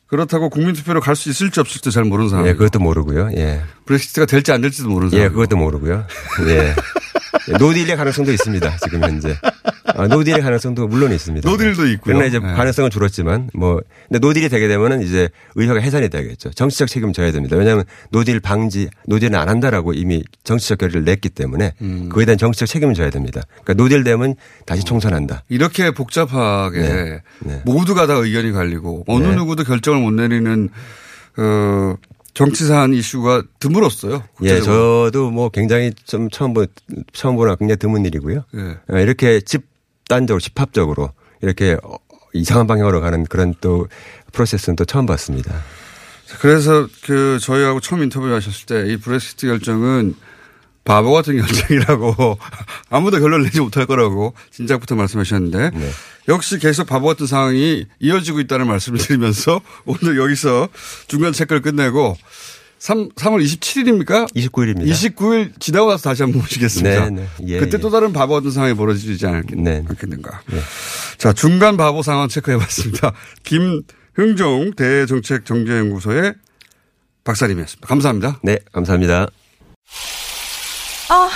[0.06, 2.46] 그렇다고 국민투표로 갈 수 있을지 없을지 잘 모르는 상황.
[2.46, 3.30] 예, 그것도 모르고요.
[3.36, 3.60] 예.
[3.86, 5.24] 브렉시트가 될지 안 될지도 모르는 상황.
[5.24, 6.04] 예, 그것도 모르고요.
[6.48, 6.74] 예.
[7.58, 8.76] no deal의 가능성도 있습니다.
[8.78, 9.36] 지금 현재.
[9.84, 11.48] 아, no deal의 가능성도 물론 있습니다.
[11.48, 12.14] no deal도 있고요.
[12.14, 12.52] 그러나 이제 네.
[12.52, 16.50] 가능성은 줄었지만 뭐 근데 no deal이 되게 되면은 이제 의회가 해산이 되겠죠.
[16.50, 17.56] 정치적 책임 져야 됩니다.
[17.56, 22.08] 왜냐하면 no deal 방지, no deal은 안 한다라고 이미 정치적 결의를 냈기 때문에 음.
[22.10, 23.42] 그에 대한 정치적 책임을 져야 됩니다.
[23.62, 24.34] 그러니까 no deal 되면
[24.66, 25.44] 다시 총선한다.
[25.48, 27.22] 이렇게 복잡하게 네.
[27.40, 27.62] 네.
[27.64, 29.34] 모두가 다 의견이 갈리고 어느 네.
[29.34, 30.68] 누구도 결정을 못 내리는
[31.38, 31.94] 어
[32.38, 34.14] 정치 사안 이슈가 드물었어요.
[34.14, 35.06] 예, 국제적으로.
[35.10, 36.66] 저도 뭐 굉장히 좀 처음 보
[37.12, 38.44] 처음 보나 굉장히 드문 일이고요.
[38.54, 38.94] 예.
[38.94, 41.10] 어, 이렇게 집단적으로 집합적으로
[41.42, 41.96] 이렇게 어,
[42.32, 43.88] 이상한 방향으로 가는 그런 또
[44.32, 45.52] 프로세스는 또 처음 봤습니다.
[46.40, 50.14] 그래서 그 저희하고 처음 인터뷰하셨을 때 이 브렉시트 결정은
[50.84, 52.38] 바보 같은 결정이라고
[52.90, 55.90] 아무도 결론 내지 못할 거라고 진작부터 말씀하셨는데 네.
[56.28, 60.68] 역시 계속 바보 같은 상황이 이어지고 있다는 말씀을 드리면서 오늘 여기서
[61.06, 62.16] 중간 체크를 끝내고
[62.78, 64.32] 3, 3월 27일입니까?
[64.34, 64.86] 29일입니다.
[64.88, 67.10] 29일 지나고 나서 다시 한번 모시겠습니다.
[67.10, 67.28] 네, 네.
[67.46, 67.80] 예, 그때 예.
[67.80, 69.84] 또 다른 바보 같은 상황이 벌어지지 않겠, 네.
[69.88, 70.42] 않겠는가.
[71.18, 73.12] 자, 중간 바보 상황 체크해 봤습니다.
[73.42, 76.34] 김흥종 대정책정제연구소의
[77.24, 77.88] 박사님이었습니다.
[77.88, 78.40] 감사합니다.
[78.44, 79.28] 네, 감사합니다.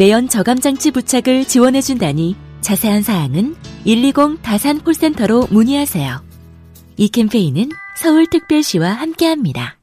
[0.00, 6.22] 매연 저감장치 부착을 지원해준다니 자세한 사항은 120 다산 콜센터로 문의하세요.
[6.96, 9.76] 이 캠페인은 서울특별시와 함께합니다.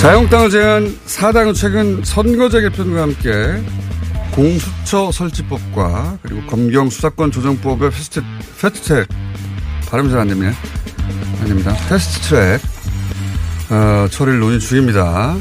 [0.00, 3.30] 자유한국당을 제한 사당은 최근 선거제 개편과 함께
[4.32, 8.22] 공수처 설치법과 그리고 검경 수사권 조정법의 패스트,
[8.60, 9.08] 패스트트랙
[9.90, 10.56] 발음이 잘안 됩니다.
[11.42, 11.74] 아닙니다.
[11.88, 12.60] 패스트트랙
[13.70, 15.36] 어, 처리를 논의 중입니다.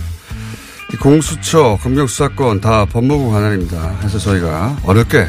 [0.94, 3.96] 이 공수처, 검경 수사권 다 법무부 관할입니다.
[4.00, 5.28] 그래서 저희가 어렵게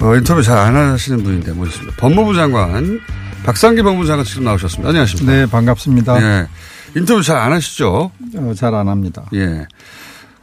[0.00, 1.96] 어, 인터뷰 잘 안 하시는 분인데 모셨습니다.
[1.98, 3.00] 법무부 장관
[3.44, 4.88] 박상기 법무장관 지금 나오셨습니다.
[4.88, 5.32] 안녕하십니까?
[5.32, 6.22] 네, 반갑습니다.
[6.22, 6.46] 예.
[6.96, 8.10] 인터뷰 잘 안 하시죠?
[8.36, 9.24] 어, 잘안 합니다.
[9.34, 9.66] 예.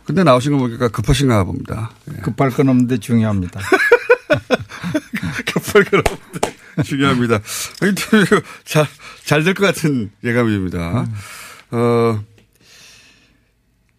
[0.10, 1.92] 근데 나오신 거 보니까 급하신가 봅니다.
[2.12, 2.22] 예.
[2.22, 3.60] 급할 건 없는데 중요합니다.
[5.54, 7.40] 급할 건 없는데 중요합니다.
[8.66, 8.88] 잘,
[9.24, 11.02] 잘 될 것 같은 예감입니다.
[11.02, 11.14] 음.
[11.70, 12.24] 어,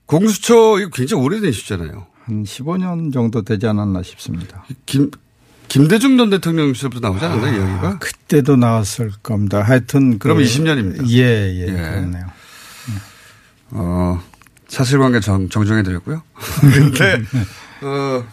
[0.06, 2.08] 공수처 이거 굉장히 오래된 이슈잖아요.
[2.24, 4.64] 한 15년 정도 되지 않았나 싶습니다.
[4.86, 5.12] 김,
[5.68, 7.98] 김대중 전 대통령 시절부터 나오지 않았나요, 이야기가?
[8.00, 9.62] 그때도 나왔을 겁니다.
[9.62, 10.18] 하여튼.
[10.18, 11.08] 그럼 20년입니다.
[11.10, 12.26] 예, 예, 그렇네요.
[13.70, 14.20] 어,
[14.70, 16.22] 사실관계 정, 정정해드렸고요.
[16.60, 17.22] 근데,
[17.82, 18.24] 어,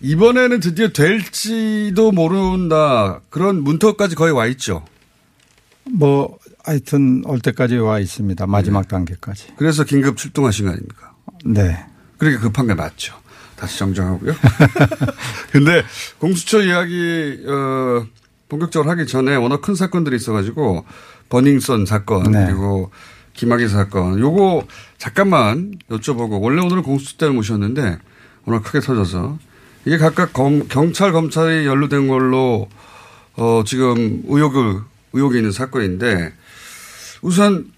[0.00, 3.20] 이번에는 드디어 될지도 모른다.
[3.30, 4.84] 그런 문턱까지 거의 와 있죠.
[5.90, 8.46] 뭐, 하여튼 올 때까지 와 있습니다.
[8.46, 9.54] 마지막 단계까지.
[9.56, 11.14] 그래서 긴급 출동하신 거 아닙니까?
[11.44, 11.84] 네.
[12.18, 13.14] 그렇게 급한 게 맞죠.
[13.56, 14.34] 다시 정정하고요.
[15.50, 15.82] 근데
[16.18, 18.06] 공수처 이야기, 어,
[18.48, 20.84] 본격적으로 하기 전에 워낙 큰 사건들이 있어가지고
[21.28, 22.46] 버닝썬 사건 네.
[22.46, 22.90] 그리고
[23.38, 24.66] 김학의 사건 요거
[24.98, 27.98] 잠깐만 여쭤보고 원래 오늘 공수처 때를 모셨는데
[28.44, 29.38] 워낙 크게 터져서
[29.84, 32.68] 이게 각각 검, 경찰 검찰이 연루된 걸로
[33.36, 34.80] 어, 지금 의혹을
[35.12, 36.32] 의혹이 있는 사건인데
[37.22, 37.70] 우선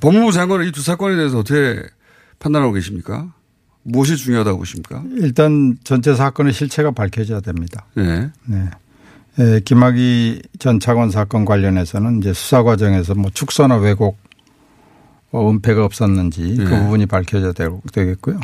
[0.00, 1.82] 법무부 장관은 이 두 사건에 대해서 어떻게
[2.38, 3.30] 판단하고 계십니까?
[3.82, 5.02] 무엇이 중요하다고 보십니까?
[5.16, 7.84] 일단 전체 사건의 실체가 밝혀져야 됩니다.
[7.94, 8.30] 네.
[8.46, 8.70] 네.
[9.38, 14.27] 예, 김학의 전 차관 사건 관련해서는 이제 수사 과정에서 뭐 축소나 왜곡, 어,
[15.34, 16.78] 은폐가 없었는지 그 네.
[16.80, 17.52] 부분이 밝혀져야
[17.92, 18.40] 되겠고요.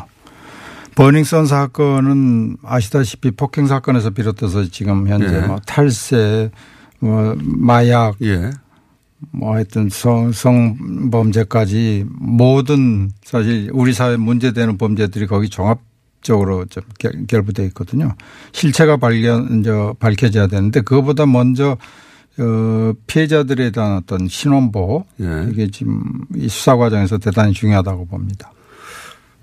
[0.95, 5.47] 버닝썬 사건은 아시다시피 폭행 사건에서 비롯해서 지금 현재 네.
[5.47, 6.51] 뭐 탈세,
[6.99, 8.51] 뭐 마약, 예.
[9.31, 17.65] 뭐 하여튼 성, 성범죄까지 모든 사실 우리 사회 문제되는 범죄들이 거기 종합적으로 좀 결- 결부되어
[17.67, 18.13] 있거든요.
[18.53, 21.77] 실체가 발견, 저, 밝혀져야 되는데 그거보다 먼저
[22.37, 25.47] 어, 피해자들에 대한 어떤 신원보호 예.
[25.51, 26.03] 이게 지금
[26.35, 28.51] 이 수사 과정에서 대단히 중요하다고 봅니다.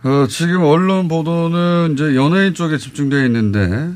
[0.05, 3.93] 어, 지금 언론 보도는 이제 연예인 쪽에 집중되어 있는데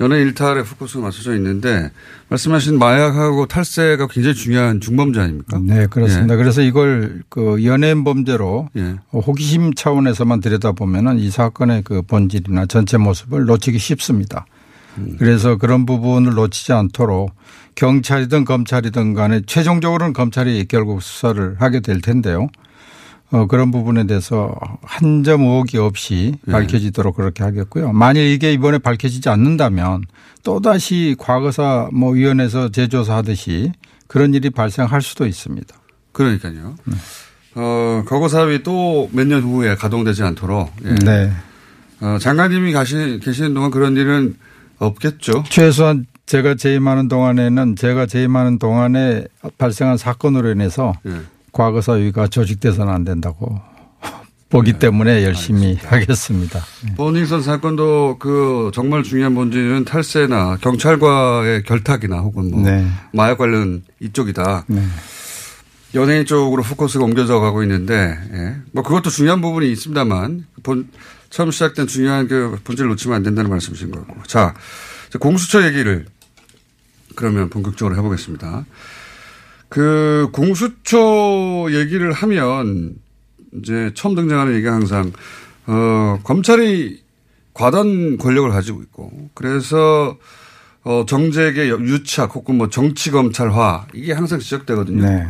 [0.00, 1.90] 연예인 일탈에 포커스가 맞춰져 있는데
[2.28, 5.60] 말씀하신 마약하고 탈세가 굉장히 중요한 중범죄 아닙니까?
[5.60, 6.34] 네, 그렇습니다.
[6.34, 6.38] 예.
[6.38, 8.94] 그래서 이걸 그 연예인 범죄로 예.
[9.12, 14.46] 호기심 차원에서만 들여다보면은 이 사건의 그 본질이나 전체 모습을 놓치기 쉽습니다.
[14.98, 15.16] 음.
[15.18, 17.32] 그래서 그런 부분을 놓치지 않도록
[17.78, 22.48] 경찰이든 검찰이든 간에 최종적으로는 검찰이 결국 수사를 하게 될 텐데요.
[23.30, 26.52] 어, 그런 부분에 대해서 한 점 의혹이 없이 예.
[26.52, 27.92] 밝혀지도록 그렇게 하겠고요.
[27.92, 30.02] 만일 이게 이번에 밝혀지지 않는다면
[30.42, 33.72] 또다시 과거사 뭐 위원회에서 재조사하듯이
[34.08, 35.72] 그런 일이 발생할 수도 있습니다.
[36.12, 36.74] 그러니까요.
[36.84, 36.96] 네.
[37.54, 40.72] 어, 거거사업이 또 몇 년 후에 가동되지 않도록.
[40.84, 40.94] 예.
[41.04, 41.32] 네.
[42.00, 44.34] 어, 장관님이 가시, 계시는 동안 그런 일은
[44.78, 45.44] 없겠죠.
[45.48, 49.24] 최소한 제가 재임하는 동안에는 제가 재임하는 동안에
[49.56, 51.22] 발생한 사건으로 인해서 예.
[51.52, 53.58] 과거사위가 조직돼서는 안 된다고
[54.50, 54.78] 보기 네.
[54.78, 56.60] 때문에 열심히 하겠습니다.
[56.98, 62.86] 버닝썬 사건도 그 정말 중요한 문제는 탈세나 경찰과의 결탁이나 혹은 뭐 네.
[63.14, 64.66] 마약 관련 이쪽이다.
[64.68, 64.82] 네.
[65.94, 68.56] 연예인 쪽으로 포커스가 옮겨져 가고 있는데, 예.
[68.72, 70.90] 뭐 그것도 중요한 부분이 있습니다만, 본,
[71.30, 74.14] 처음 시작된 중요한 그 본질을 놓치면 안 된다는 말씀이신 거고.
[74.26, 74.54] 자,
[75.08, 76.04] 이제 공수처 얘기를
[77.18, 78.64] 그러면 본격적으로 해보겠습니다.
[79.68, 82.94] 그 공수처 얘기를 하면
[83.54, 85.10] 이제 처음 등장하는 얘기가 항상,
[85.66, 87.02] 어, 검찰이
[87.54, 90.16] 과단 권력을 가지고 있고, 그래서
[90.84, 95.04] 어, 정책의 유착 혹은 뭐 정치 검찰화 이게 항상 지적되거든요.
[95.04, 95.26] 네.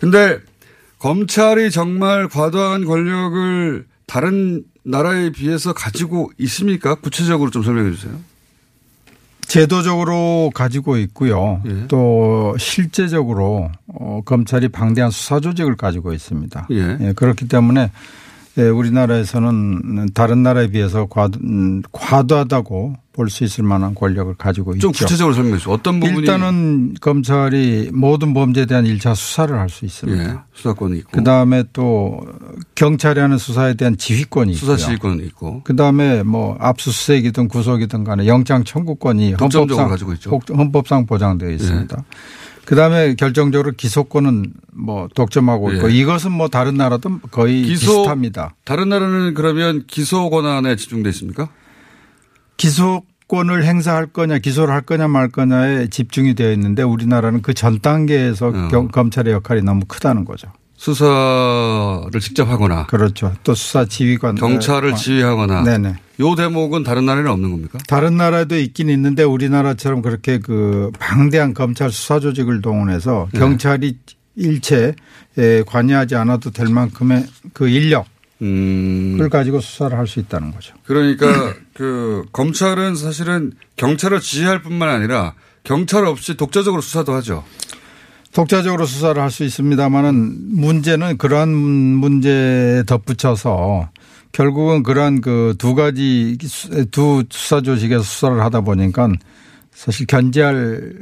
[0.00, 0.40] 근데
[0.98, 6.96] 검찰이 정말 과도한 권력을 다른 나라에 비해서 가지고 있습니까?
[6.96, 8.18] 구체적으로 좀 설명해 주세요.
[9.50, 11.60] 제도적으로 가지고 있고요.
[11.66, 11.86] 예.
[11.88, 16.68] 또 실제적으로 어, 검찰이 방대한 수사 조직을 가지고 있습니다.
[16.70, 17.12] 예.
[17.16, 17.90] 그렇기 때문에
[18.58, 24.90] 예, 우리나라에서는 다른 나라에 비해서 과, 음, 과도하다고 볼 수 있을 만한 권력을 가지고 좀
[24.92, 25.04] 있죠.
[25.04, 25.74] 구체적으로 설명해 주세요.
[25.74, 30.22] 어떤 부분이 일단은 검찰이 모든 범죄에 대한 1차 수사를 할 수 있습니다.
[30.24, 32.20] 예, 수사권이 있고 그다음에 또
[32.74, 34.54] 경찰이 하는 수사에 대한 지휘권이.
[34.54, 39.34] 수사 지휘권이 있고 그다음에 뭐 압수수색이든 구속이든 간에 영장 청구권이
[39.66, 40.30] 헌법상 가지고 있죠.
[40.30, 42.02] 헌- 헌법상 보장되어 있습니다.
[42.70, 45.94] 그다음에 결정적으로 기소권은 뭐 독점하고 있고 예.
[45.96, 48.54] 이것은 뭐 다른 나라도 거의 기소 비슷합니다.
[48.64, 51.48] 다른 나라는 그러면 기소 권한에 집중돼 있습니까?
[52.56, 58.48] 기소권을 행사할 거냐 기소를 할 거냐 말 거냐에 집중이 되어 있는데 우리나라는 그 전 단계에서
[58.48, 58.68] 어.
[58.70, 60.52] 경- 검찰의 역할이 너무 크다는 거죠.
[60.80, 63.34] 수사를 직접 하거나 그렇죠.
[63.44, 65.94] 또 수사 지휘관 경찰을 어, 지휘하거나 네네.
[66.20, 67.78] 요 대목은 다른 나라에는 없는 겁니까?
[67.86, 73.38] 다른 나라도 있긴 있는데 우리나라처럼 그렇게 그 방대한 검찰 수사 조직을 동원해서 네.
[73.38, 73.98] 경찰이
[74.36, 74.94] 일체
[75.36, 78.06] 에, 관여하지 않아도 될 만큼의 그 인력을
[78.40, 79.28] 음.
[79.30, 80.74] 가지고 수사를 할 수 있다는 거죠.
[80.86, 81.26] 그러니까
[81.74, 87.44] 그 검찰은 사실은 경찰을 지휘할 뿐만 아니라 경찰 없이 독자적으로 수사도 하죠.
[88.32, 93.88] 독자적으로 수사를 할 수 있습니다만은 문제는 그러한 문제에 덧붙여서
[94.32, 99.08] 결국은 그러한 그 두 가지 수- 두 수사 조직에서 수사를 하다 보니까
[99.72, 100.92] 사실 견제할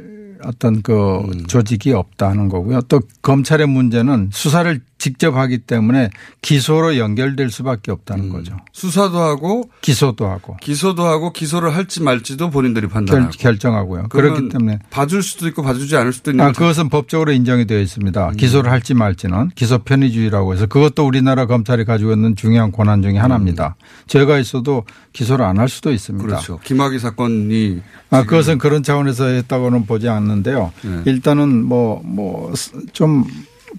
[0.43, 2.81] 어떤 그 조직이 없다는 거고요.
[2.83, 6.09] 또 검찰의 문제는 수사를 직접 하기 때문에
[6.41, 8.57] 기소로 연결될 수밖에 없다는 거죠.
[8.73, 14.07] 수사도 하고 기소도 하고 기소도 하고 기소를 할지 말지도 본인들이 결, 판단하고 결 정하고요.
[14.09, 16.51] 그러면 그렇기 때문에 봐줄 수도 있고 봐주지 않을 수도 있는 아.
[16.51, 18.29] 그것은 법적으로 인정이 되어 있습니다.
[18.29, 18.35] 음.
[18.37, 23.75] 기소를 할지 말지는 기소 편의주의라고 해서 그것도 우리나라 검찰이 가지고 있는 중요한 권한 중에 하나입니다.
[24.07, 24.83] 죄가 있어도
[25.13, 26.23] 기소를 안 할 수도 있습니다.
[26.23, 26.27] 음.
[26.27, 26.59] 그렇죠.
[26.63, 27.81] 김학의 사건이
[28.11, 30.71] 아, 그것은 그런 차원에서 했다고는 보지 않는데요.
[30.83, 31.01] 네.
[31.05, 32.53] 일단은 뭐, 뭐,
[32.93, 33.25] 좀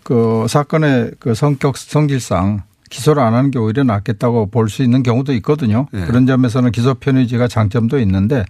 [0.02, 5.32] 그 사건의 그 성격, 성질상 기소를 안 하는 게 오히려 낫겠다고 볼 수 있는 경우도
[5.34, 5.86] 있거든요.
[5.92, 6.04] 네.
[6.06, 8.44] 그런 점에서는 기소 편의주의가 장점도 있는데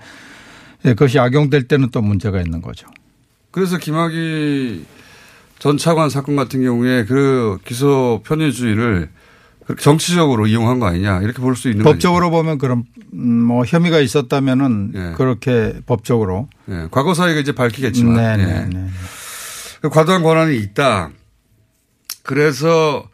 [0.87, 2.87] 예, 그것이 악용될 때는 또 문제가 있는 거죠.
[3.51, 4.83] 그래서 김학의
[5.59, 9.11] 전 차관 사건 같은 경우에 그 기소 편의주의를
[9.79, 15.15] 정치적으로 이용한 거 아니냐 이렇게 볼 수 있는 법적으로 보면 그런 음, 뭐 혐의가 있었다면은
[15.17, 16.49] 그렇게 법적으로?
[16.71, 18.47] 예, 과거 사이가 이제 밝히겠지만 네, 예.
[18.47, 18.87] 네, 네.
[19.83, 21.11] 그 과도한 권한이 있다.
[22.23, 23.09] 그래서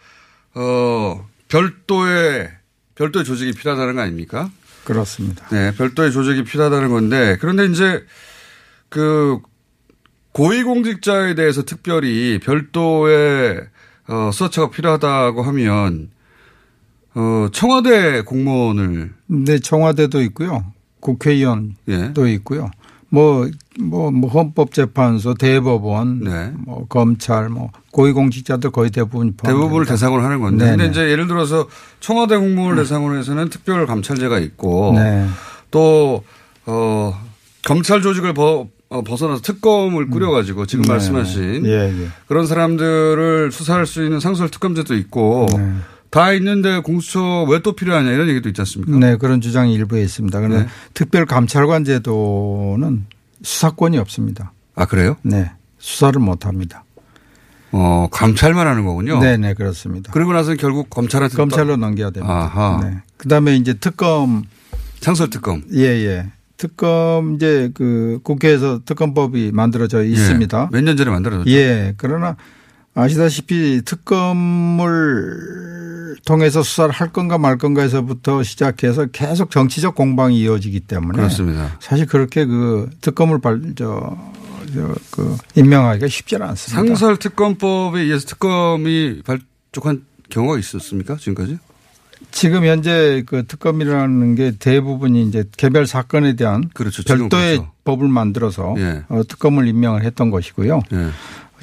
[0.54, 2.50] 어 별도의
[2.94, 4.50] 별도의 조직이 필요하다는 거 아닙니까?
[4.84, 5.46] 그렇습니다.
[5.48, 8.04] 네, 별도의 조직이 필요하다는 건데 그런데 이제
[8.88, 9.38] 그
[10.32, 13.66] 고위공직자에 대해서 특별히 별도의
[14.08, 16.10] 어, 수사처가 필요하다고 하면
[17.14, 20.72] 어, 청와대 공무원을 네, 청와대도 있고요.
[21.00, 22.32] 국회의원도 예.
[22.34, 22.70] 있고요.
[23.08, 26.52] 뭐, 뭐, 뭐 헌법재판소, 대법원, 네.
[26.56, 29.86] 뭐 검찰, 뭐 고위공직자들 거의 대부분 대부분을.
[29.86, 30.76] 대상으로 하는 건데 네네.
[30.76, 31.66] 근데 이제 예를 들어서
[32.00, 35.26] 청와대 공무원을 대상으로 해서는 특별 감찰제가 있고 네.
[35.70, 36.24] 또
[36.66, 37.14] 어,
[37.64, 40.92] 검찰 조직을 버, 어, 벗어나서 특검을 꾸려가지고 지금 네.
[40.92, 42.08] 말씀하신 예, 예.
[42.26, 45.74] 그런 사람들을 수사할 수 있는 상설 특검제도 있고 네.
[46.16, 48.96] 다 있는데 공수처 왜 또 필요하냐 이런 얘기도 있지 않습니까?
[48.98, 50.38] 네, 그런 주장이 일부에 있습니다.
[50.40, 50.68] 그런데 네.
[50.94, 53.04] 특별 감찰관 제도는
[53.42, 54.52] 수사권이 없습니다.
[54.74, 55.16] 아 그래요?
[55.22, 56.84] 네, 수사를 못 합니다.
[57.72, 59.18] 어 감찰만 하는 거군요.
[59.20, 60.10] 네, 네, 그렇습니다.
[60.12, 62.34] 그리고 나서는 결국 검찰한테 검찰로 또- 넘겨야 됩니다.
[62.34, 62.80] 아하.
[62.82, 62.96] 네.
[63.18, 64.44] 그다음에 이제 특검
[65.00, 65.62] 상설 특검.
[65.74, 66.26] 예, 예.
[66.56, 70.70] 특검 이제 그 국회에서 특검법이 만들어져 있습니다.
[70.72, 71.50] 몇년 전에 만들어졌죠.
[71.50, 71.92] 예.
[71.98, 72.36] 그러나
[72.96, 75.36] 아시다시피 특검을
[76.24, 81.76] 통해서 수사를 할 건가 말 건가에서부터 시작해서 계속 정치적 공방이 이어지기 때문에 그렇습니다.
[81.78, 84.16] 사실 그렇게 그 특검을 발, 저,
[84.74, 86.86] 저, 그 임명하기가 쉽지는 않습니다.
[86.86, 91.16] 상설 특검법에 의해서 특검이 발족한 경우가 있었습니까?
[91.16, 91.58] 지금까지?
[92.30, 97.02] 지금 현재 그 특검이라는 게 대부분이 이제 개별 사건에 대한 그렇죠.
[97.04, 97.72] 별도의 그렇죠.
[97.84, 99.04] 법을 만들어서 예.
[99.08, 100.80] 어, 특검을 임명을 했던 것이고요.
[100.92, 101.08] 예.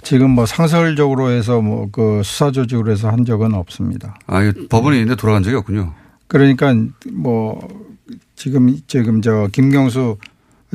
[0.03, 4.15] 지금 뭐 상설적으로 해서 뭐 그 수사 조직으로 해서 한 적은 없습니다.
[4.27, 4.39] 아,
[4.69, 5.93] 법원이 있는데 돌아간 적이 없군요.
[6.27, 6.73] 그러니까
[7.11, 7.67] 뭐
[8.35, 10.17] 지금 지금 저 김경수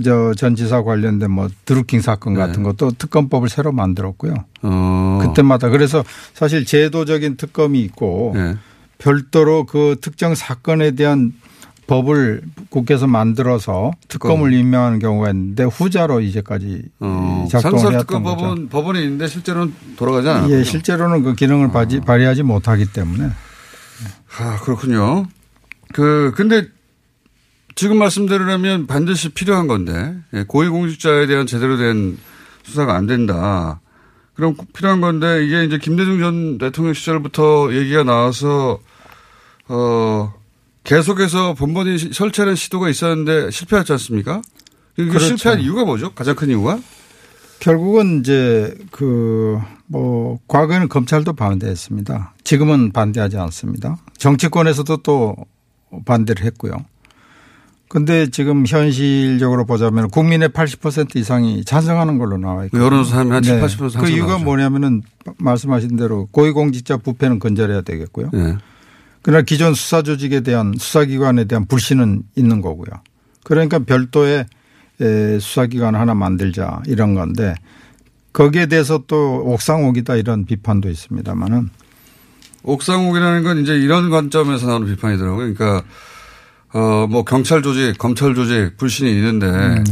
[0.02, 2.40] 저전 지사 관련된 뭐 드루킹 사건 네.
[2.40, 4.34] 같은 것도 특검법을 새로 만들었고요.
[4.62, 5.18] 어.
[5.22, 8.56] 그때마다 그래서 사실 제도적인 특검이 있고 예.
[8.98, 11.32] 별도로 그 특정 사건에 대한
[11.88, 17.48] 법을 국회에서 만들어서 특검을 임명하는 경우가 있는데 후자로 이제까지 어.
[17.50, 18.36] 작동을 해왔던 거죠.
[18.36, 20.54] 특검법은 법원이 있는데 실제로는 돌아가지 않았군요.
[20.54, 23.30] 예, 실제로는 그 기능을 발휘- 발휘하지 못하기 때문에
[24.38, 25.26] 아, 그렇군요.
[25.94, 26.68] 그, 근데
[27.74, 32.18] 지금 말씀대로라면 반드시 필요한 건데, 예, 고위공직자에 대한 제대로 된
[32.64, 33.80] 수사가 안 된다.
[34.34, 38.80] 그럼 꼭 필요한 건데, 이게 이제 김대중 전 대통령 시절부터 얘기가 나와서,
[39.68, 40.34] 어,
[40.88, 44.40] 계속해서 본본이 시- 설치하는 시도가 있었는데 실패하지 않습니까?
[44.96, 45.18] 그렇죠.
[45.18, 46.12] 실패한 이유가 뭐죠?
[46.14, 46.78] 가장 큰 이유가?
[47.60, 49.58] 결국은 이제 그
[49.90, 52.34] 뭐 과거에는 검찰도 반대했습니다.
[52.44, 53.96] 지금은 반대하지 않습니다.
[54.18, 55.34] 정치권에서도 또
[56.04, 56.72] 반대를 했고요.
[57.88, 62.78] 근데 지금 현실적으로 보자면 국민의 80% 이상이 찬성하는 걸로 나와 있고.
[62.78, 64.44] 여론조사 하면 한 7, 80%그 상승 이유가 나오죠.
[64.44, 65.00] 뭐냐면은
[65.38, 68.30] 말씀하신 대로 고위공직자 부패는 건절해야 되겠고요.
[68.34, 68.56] 예.
[69.22, 73.00] 그러나 기존 수사 조직에 대한 수사기관에 대한 불신은 있는 거고요.
[73.44, 74.46] 그러니까 별도의
[75.00, 77.54] 에, 수사기관 하나 만들자 이런 건데
[78.32, 81.70] 거기에 대해서 또 옥상옥이다 이런 비판도 있습니다만은
[82.62, 85.54] 옥상옥이라는 건 이제 이런 관점에서 나오는 비판이더라고요.
[85.54, 85.82] 그러니까
[86.72, 89.84] 어 뭐 경찰 조직, 검찰 조직 불신이 있는데 음.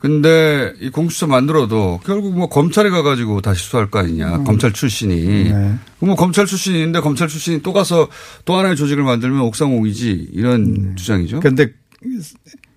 [0.00, 4.36] 근데 이 공수처 만들어도 결국 뭐 검찰에 가가지고 다시 수사할 거 아니냐.
[4.36, 4.44] 음.
[4.44, 5.50] 검찰 출신이.
[5.50, 5.74] 네.
[6.00, 8.08] 뭐 검찰 출신이 있는데 검찰 출신이 또 가서
[8.44, 11.40] 또 하나의 조직을 만들면 옥상옥이지 이런 주장이죠.
[11.40, 11.72] 그런데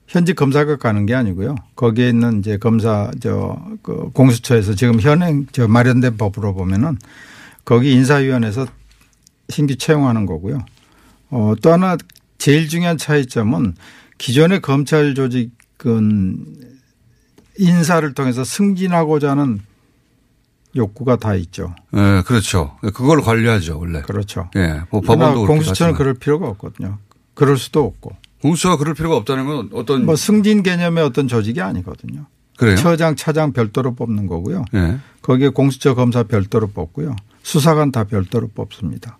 [0.07, 1.55] 현직 검사가 가는 게 아니고요.
[1.76, 6.97] 거기에 있는 이제 검사 저 그 공수처에서 지금 현행 저 마련된 법으로 보면은
[7.65, 8.65] 거기 인사위원회에서
[9.49, 10.65] 신규 채용하는 거고요.
[11.30, 11.97] 어, 또 하나
[12.38, 13.76] 제일 중요한 차이점은
[14.17, 16.45] 기존의 검찰 조직은
[17.58, 19.62] 인사를 통해서 승진하고자 하는
[20.76, 21.76] 욕구가 다 있죠.
[21.95, 22.76] 예, 그렇죠.
[22.82, 24.01] 그걸 관리하죠, 원래.
[24.01, 24.49] 그렇죠.
[24.56, 24.82] 예.
[24.89, 26.97] 뭐 그러나 법원도 공수처는 그럴 필요가 없거든요.
[27.36, 28.16] 그럴 수도 없고.
[28.41, 32.26] 공수처가 그럴 필요가 없다는 건 어떤 뭐 승진 개념의 어떤 조직이 아니거든요.
[32.58, 32.76] 그래요?
[32.76, 34.66] 처장, 차장 별도로 뽑는 거고요.
[34.74, 34.97] 예.
[35.22, 37.16] 거기에 공수처 검사 별도로 뽑고요.
[37.43, 39.18] 수사관 다 별도로 뽑습니다.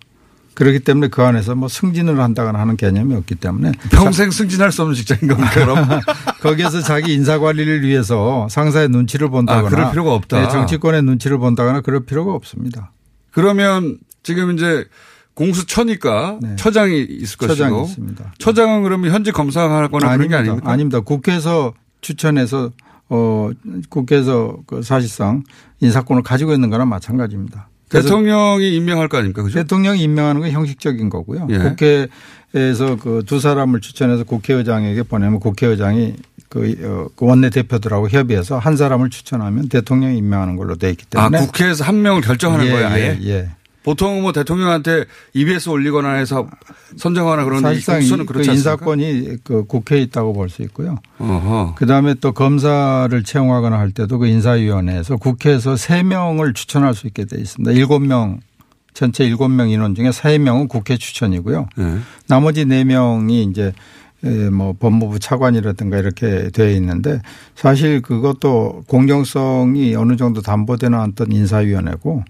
[0.56, 4.95] 그렇기 때문에 그 안에서 뭐 승진을 한다거나 하는 개념이 없기 때문에 평생 승진할 수 없는
[4.95, 5.88] 직장인 겁니까, 그럼?
[6.41, 10.41] 거기에서 자기 인사 관리를 위해서 상사의 눈치를 본다거나 아, 그럴 필요가 없다.
[10.41, 12.91] 네, 정치권의 눈치를 본다거나 그럴 필요가 없습니다.
[13.32, 14.86] 그러면 지금 이제
[15.34, 17.58] 공수처니까 처장이 있을 것이고 네.
[17.58, 18.34] 처장이 있습니다.
[18.38, 20.72] 처장은 그러면 현직 검사하거나 그런 게 아닙니까?
[20.72, 20.99] 아닙니다.
[20.99, 22.72] 국회에서 추천해서
[23.10, 23.49] 어
[23.89, 25.43] 국회에서 그 사실상
[25.80, 27.70] 인사권을 가지고 있는 거나 마찬가지입니다.
[28.02, 29.44] 대통령이 임명할 거 아닙니까?
[29.44, 29.60] 그죠?
[29.60, 31.48] 대통령이 임명하는 건 형식적인 거고요.
[31.50, 31.58] 예.
[31.58, 36.16] 국회에서 그 두 사람을 추천해서 국회의장에게 보내면 국회의장이
[36.50, 41.30] 그, 어, 그 원내 대표들하고 협의해서 한 사람을 추천하면 대통령이 임명하는 걸로 돼 있기 아,
[41.30, 42.89] 때문에 국회에서 한 명을 결정하는 예, 거예요?
[42.96, 43.50] 예, 예.
[43.84, 46.48] 보통 뭐 대통령한테 EBS 올리거나 해서
[46.98, 48.34] 선정하거나 그런데 사실상 이- 그?
[48.58, 51.00] 인사권이 그 국회에 있다고 볼 수 있고요.
[51.76, 57.40] 그 다음에 또 검사를 채용하거나 할 때도 그 인사위원회에서 국회에서 세명을 추천할 수 있게 돼
[57.40, 57.72] 있습니다.
[57.74, 58.40] 일곱 명
[58.94, 61.68] 전체 일곱 명 인원 중에 세명은 국회 추천이고요.
[61.78, 61.98] 네.
[62.28, 63.74] 나머지 네명이 이제
[64.24, 67.20] 에, 뭐 법무부 차관이라든가 이렇게 되어 있는데
[67.56, 72.24] 사실 그것도 공정성이 어느 정도 담보되는 어떤 인사위원회고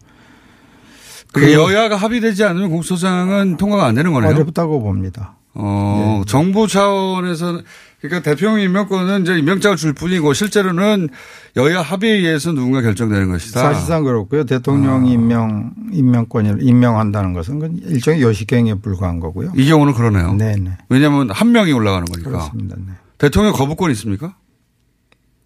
[1.34, 4.32] 그 여야가 합의되지 않으면 공수처장은 통과가 안 되는 거네요.
[4.32, 5.36] 어렵다고 봅니다.
[5.56, 6.26] 어, 예.
[6.30, 7.62] 정부 차원에서
[8.02, 11.10] 그러니까 대통령 임명권은 이제 임명장을 줄 뿐이고 실제로는
[11.56, 13.62] 여야 합의에 의해서 누군가 결정되는 것이다.
[13.62, 14.46] 사실상 그렇고요.
[14.46, 15.08] 대통령 아.
[15.08, 19.54] 임명 임명권을 임명한다는 것은 일종의 요식행위에 불과한 거고요.
[19.56, 20.34] 이 경우는 그러네요.
[20.34, 20.72] 네네.
[20.90, 22.30] 왜냐하면 한 명이 올라가는 거니까.
[22.30, 22.76] 그렇습니다.
[22.78, 22.94] 네.
[23.18, 24.36] 대통령 거부권 있습니까?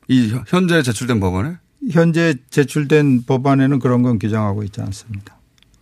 [0.08, 1.58] 이 현재 제출된 법안에?
[1.92, 5.37] 현재 제출된 법안에는 그런 건 규정하고 있지 않습니다.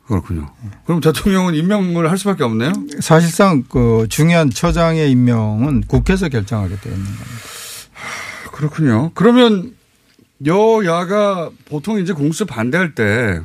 [0.08, 0.52] 그렇군요.
[0.86, 2.74] 그럼 대통령은 임명을 할 수밖에 없네요?
[3.02, 7.26] 사실상 그 중요한 처장의 임명은 국회에서 결정하게 되어 있는 겁니다.
[8.52, 9.12] 그렇군요.
[9.16, 9.74] 그러면
[10.46, 13.42] 여야가 보통 이제 공수처 반대할 때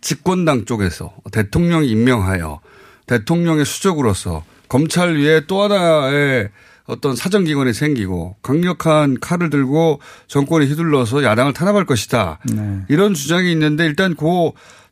[0.00, 2.60] 집권당 쪽에서 대통령이 임명하여
[3.06, 6.48] 대통령의 수적으로서 검찰 위에 또 하나의
[6.86, 12.38] 어떤 사정기관이 생기고 강력한 칼을 들고 정권에 휘둘러서 야당을 탄압할 것이다.
[12.52, 12.80] 네.
[12.88, 14.50] 이런 주장이 있는데 일단 그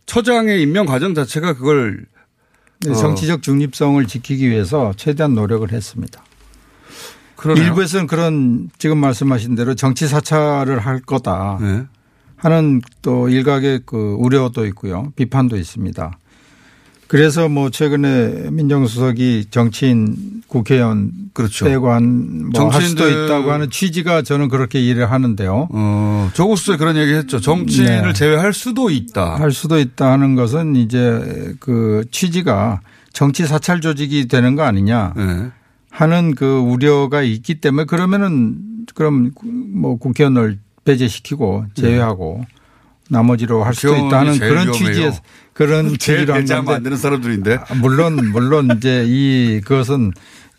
[0.09, 2.07] 처장의 임명 과정 자체가 그걸
[2.81, 6.25] 네, 어, 정치적 중립성을 지키기 위해서 최대한 노력을 했습니다.
[7.37, 7.67] 그러네요.
[7.67, 11.85] 일부에서는 그런 지금 말씀하신 대로 정치 사찰을 할 거다 네.
[12.37, 15.13] 하는 또 일각의 그 우려도 있고요.
[15.15, 16.19] 비판도 있습니다.
[17.09, 21.65] 그래서 뭐 최근에 민정수석이 정치인 국회의원 그렇죠.
[21.65, 25.69] 빼고 한뭐할 수도 있다고 하는 취지가 저는 그렇게 이해를 하는데요.
[25.71, 27.41] 어, 조국수에 그런 얘기 했죠.
[27.41, 28.13] 정치인을 네.
[28.13, 29.37] 제외할 수도 있다.
[29.37, 32.83] 할 수도 있다 하는 것은 이제 그 취지가
[33.15, 35.51] 정치 사찰 조직이 되는 거 아니냐 네.
[35.91, 38.59] 하는 그 우려가 있기 때문에 그러면은
[38.95, 39.33] 그럼
[39.73, 42.45] 뭐 국회의원을 배제시키고 제외하고
[43.09, 44.73] 나머지로 할 수도 국회의원이 있다는 그런.
[44.73, 45.13] 취지의
[45.53, 47.55] 그런 취지로 한 건데 안 되는 사람들인데.
[47.69, 50.13] 아, 물론 물론 이제 이 그것은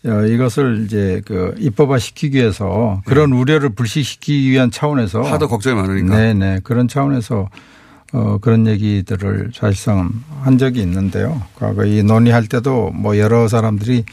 [0.04, 5.30] 어, 이것을 이제 그 입법화 시키기 위해서 그런 우려를 불식시키기 위한 차원에서 네.
[5.30, 6.16] 하도 걱정이 많으니까.
[6.16, 7.48] 네네 그런 차원에서
[8.12, 10.10] 어 그런 얘기들을 사실상
[10.42, 11.42] 한 적이 있는데요.
[11.54, 14.04] 과거 이 논의할 때도 뭐 여러 사람들이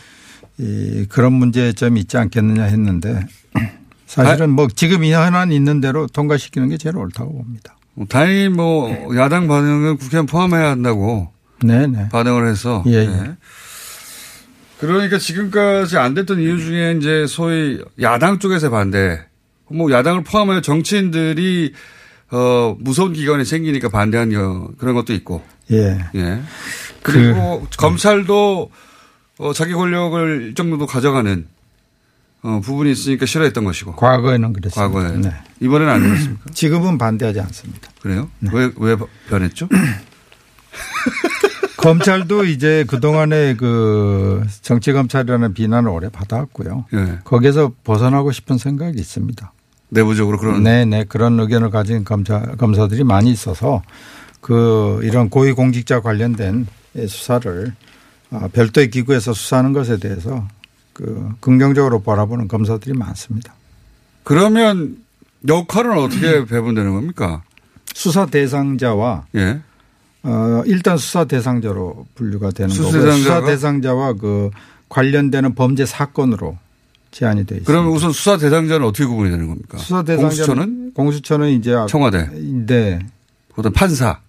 [0.59, 3.25] 이 그런 문제점이 있지 않겠느냐 했는데
[4.05, 7.76] 사실은 뭐 지금 이 현안 있는 대로 통과시키는 게 제일 옳다고 봅니다.
[8.09, 11.31] 다행히 뭐 야당 반응은 국회의원 포함해야 한다고
[11.63, 12.09] 네네.
[12.09, 12.83] 반응을 해서.
[12.87, 13.05] 예, 예.
[13.07, 13.31] 네.
[14.79, 19.21] 그러니까 지금까지 안 됐던 이유 중에 이제 소위 야당 쪽에서 반대.
[19.69, 21.73] 뭐 야당을 포함하여 정치인들이
[22.31, 25.41] 어 무서운 기관이 생기니까 반대한 여- 그런 것도 있고.
[25.71, 25.97] 예.
[26.15, 26.41] 예.
[27.01, 28.69] 그리고 검찰도
[29.39, 31.47] 어 자기 권력을 일정 정도 가져가는
[32.47, 33.97] 어 부분이 있으니까 싫어했던 것이고.
[33.97, 34.81] 과거에는 그랬습니다.
[34.81, 35.17] 과거에.
[35.17, 35.33] 네.
[35.59, 36.49] 이번에는 안 그렇습니까?
[36.55, 37.89] 지금은 반대하지 않습니다.
[38.01, 38.29] 그래요?
[38.53, 38.95] 왜, 왜
[39.27, 39.67] 변했죠?
[41.75, 46.85] 검찰도 이제 그동안에 그 정치검찰이라는 비난을 오래 받아왔고요.
[46.93, 47.19] 예.
[47.25, 49.51] 거기에서 벗어나고 싶은 생각이 있습니다.
[49.89, 50.63] 내부적으로 그런.
[50.63, 51.05] 네네.
[51.09, 53.83] 그런 의견을 가진 검사, 검사들이 많이 있어서
[54.39, 56.65] 그 이런 고위공직자 관련된
[57.07, 57.73] 수사를
[58.31, 60.47] 아, 별도의 기구에서 수사하는 것에 대해서
[60.97, 63.53] 그 긍정적으로 바라보는 검사들이 많습니다.
[64.23, 64.97] 그러면
[65.47, 67.43] 역할은 어떻게 배분되는 겁니까?
[67.93, 69.61] 수사 대상자와 예.
[70.23, 73.11] 어, 일단 수사 대상자로 분류가 되는 수사 거고?
[73.11, 74.49] 수사 대상자와 그
[74.89, 76.57] 관련되는 범죄 사건으로
[77.11, 77.71] 제한이 돼 있습니다.
[77.71, 79.77] 그러면 우선 수사 대상자는 어떻게 구분이 되는 겁니까?
[79.77, 82.27] 수사 대상자는 공수처는 공수처는 이제 청와대.
[82.33, 82.97] 네.
[83.53, 84.19] 보통 판사.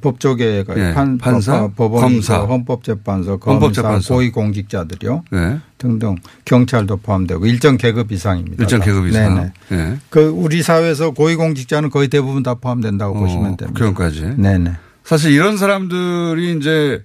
[0.00, 2.38] 법조계가 예, 판, 판사, 법, 법원, 검사.
[2.38, 4.14] 헌법재판소, 검사, 헌법재판소.
[4.14, 5.24] 고위공직자들이요.
[5.30, 5.58] 네.
[5.78, 8.62] 등등 경찰도 포함되고 일정 계급 이상입니다.
[8.62, 8.86] 일정 다.
[8.86, 9.34] 계급 이상.
[9.34, 9.52] 네네.
[9.72, 9.98] 예.
[10.10, 13.66] 그 우리 사회에서 고위공직자는 거의 대부분 다 포함된다고 보시면 됩니다.
[13.66, 14.34] 어, 국회의원까지.
[14.40, 14.72] 네네.
[15.04, 17.02] 사실 이런 사람들이 이제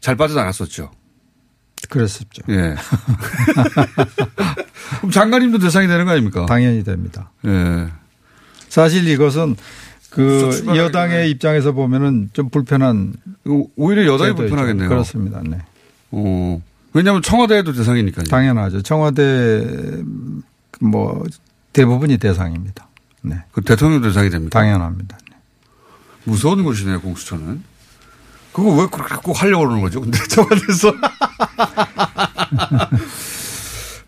[0.00, 0.90] 잘 빠져나갔었죠.
[1.88, 2.42] 그랬었죠.
[2.50, 2.74] 예.
[4.98, 6.46] 그럼 장관님도 대상이 되는 거 아닙니까?
[6.46, 7.30] 당연히 됩니다.
[7.46, 7.86] 예.
[8.68, 9.56] 사실 이것은
[10.10, 13.14] 그 여당의 입장에서 보면은 좀 불편한
[13.76, 14.34] 오히려 여당이.
[14.34, 14.88] 불편하겠네요.
[14.88, 15.40] 그렇습니다.
[15.44, 15.58] 네.
[16.10, 16.60] 어.
[16.94, 18.24] 왜냐하면 청와대에도 대상이니까요.
[18.26, 18.82] 당연하죠.
[18.82, 20.02] 청와대
[20.80, 21.22] 뭐
[21.72, 22.88] 대부분이 대상입니다.
[23.22, 23.36] 네.
[23.52, 24.58] 그 대통령 대상이 됩니다.
[24.58, 25.18] 당연합니다.
[26.24, 27.62] 무서운 곳이네요, 공수처는.
[28.52, 30.00] 그거 왜 그렇게 꼭 하려고 그러는 거죠?
[30.00, 30.92] 근데 청와대에서.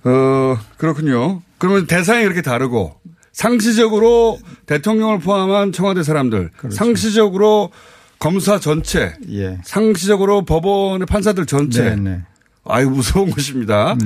[0.04, 1.42] 어, 그렇군요.
[1.58, 2.99] 그러면 대상이 이렇게 다르고
[3.40, 7.70] 상시적으로 대통령을 포함한 청와대 사람들, 상시적으로
[8.18, 9.58] 검사 전체, 예.
[9.64, 11.90] 상시적으로 법원의 판사들 전체.
[11.90, 12.20] 네, 네.
[12.66, 13.96] 아유, 무서운 것입니다.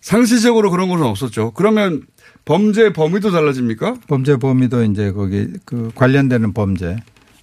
[0.00, 1.50] 상시적으로 그런 것은 없었죠.
[1.56, 2.02] 그러면
[2.44, 3.96] 범죄 범위도 달라집니까?
[4.06, 6.96] 범죄 범위도 이제 거기 그 관련되는 범죄에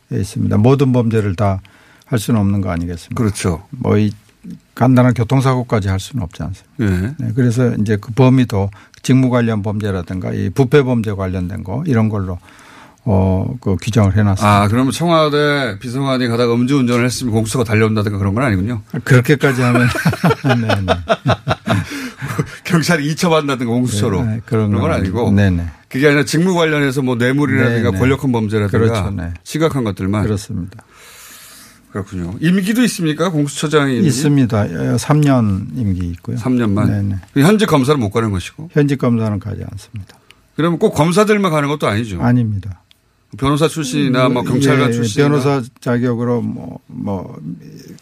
[0.10, 0.58] 있습니다.
[0.58, 1.60] 모든 범죄를 다
[2.08, 3.22] 할 수는 없는 거 아니겠습니까?
[3.22, 3.64] 그렇죠.
[3.72, 4.12] 뭐 이
[4.76, 6.86] 간단한 교통사고까지 할 수는 없지 않습니까?
[6.86, 7.14] 예.
[7.20, 8.70] 네, 그래서 이제 그 범위도
[9.02, 12.40] 직무 관련 범죄라든가 이 부패 범죄 관련된 거 이런 걸로
[13.10, 14.64] 어, 그 규정을 해놨습니다.
[14.64, 18.82] 아, 그러면 청와대 비서관이 가다가 음주운전을 했으면 공수처가 달려온다든가 그런 건 아니군요.
[19.06, 19.88] 그렇게까지 하면
[20.60, 20.94] 네, 네.
[22.66, 25.68] 경찰이 이첩한다든가 공수처로 네, 그런, 그런 건건 아니고 네네.
[25.88, 27.98] 그게 아니라 직무 관련해서 뭐 뇌물이라든가 네, 네.
[27.98, 29.34] 권력형 범죄라든가 그렇죠, 네.
[29.44, 30.84] 심각한 것들만 그렇습니다.
[31.98, 32.36] 그렇군요.
[32.40, 33.30] 임기도 있습니까?
[33.30, 34.08] 공수처장이 임기?
[34.08, 34.68] 있습니다.
[34.98, 36.38] 3년 임기 있고요.
[36.38, 36.88] 3년만.
[36.88, 37.16] 네네.
[37.36, 38.70] 현직 검사는 못 가는 것이고.
[38.72, 40.18] 현직 검사는 가지 않습니다.
[40.56, 42.22] 그러면 꼭 검사들만 가는 것도 아니죠.
[42.22, 42.82] 아닙니다.
[43.38, 47.38] 변호사 출신이나 뭐 경찰관 예, 출신 변호사 자격으로 뭐, 뭐,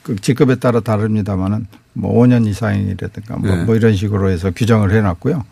[0.03, 3.63] 그 직급에 따라 다릅니다만은 뭐 5년 이상이라든가 뭐, 예.
[3.63, 5.43] 뭐 이런 식으로 해서 규정을 해 놨고요.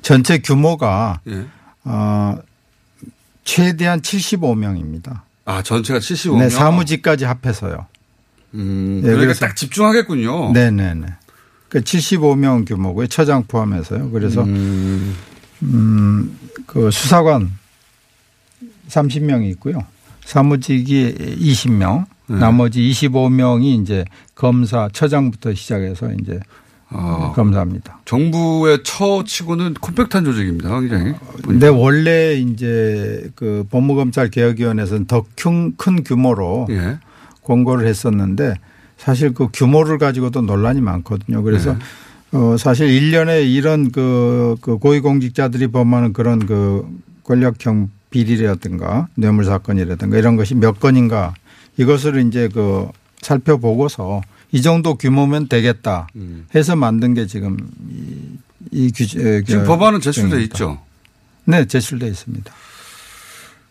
[0.00, 1.46] 전체 규모가 예.
[1.84, 2.36] 어,
[3.44, 5.20] 최대한 75명입니다.
[5.44, 6.38] 아 전체가 75명.
[6.38, 7.86] 네, 사무직까지 합해서요.
[8.54, 10.52] 음, 예, 그러니까 딱 집중하겠군요.
[10.52, 11.06] 네 네 네.
[11.68, 13.06] 그 75명 규모고요.
[13.06, 14.10] 처장 포함해서요.
[14.10, 15.16] 그래서 음,
[15.62, 17.50] 음, 그 수사관
[18.88, 19.84] 30명이 있고요.
[20.24, 22.36] 사무직이 20명, 네.
[22.38, 26.38] 나머지 25명이 이제 검사, 처장부터 시작해서 이제
[26.92, 27.32] 아.
[27.34, 28.00] 검사입니다.
[28.04, 30.80] 정부의 처치고는 콤팩트한 조직입니다.
[30.80, 31.14] 굉장히.
[31.44, 36.98] 근데 원래 이제 그 법무검찰 개혁위원회에서는 더큰 규모로 예.
[37.44, 38.54] 권고를 했었는데
[38.96, 41.42] 사실 그 규모를 가지고도 논란이 많거든요.
[41.42, 41.78] 그래서 네.
[42.38, 46.86] 어 사실 1년에 이런 그, 그 고위공직자들이 범하는 그런 그
[47.24, 51.34] 권력형 비리라든가 뇌물 사건이라든가 이런 것이 몇 건인가
[51.76, 52.88] 이것을 이제 그
[53.20, 54.22] 살펴보고서
[54.52, 56.06] 이 정도 규모면 되겠다
[56.54, 57.56] 해서 만든 게 지금
[57.90, 58.38] 이,
[58.70, 59.44] 이 규제 음.
[59.44, 60.42] 지금 그 법안은 제출돼.
[60.44, 60.78] 있죠.
[61.44, 62.52] 네, 제출돼 있습니다.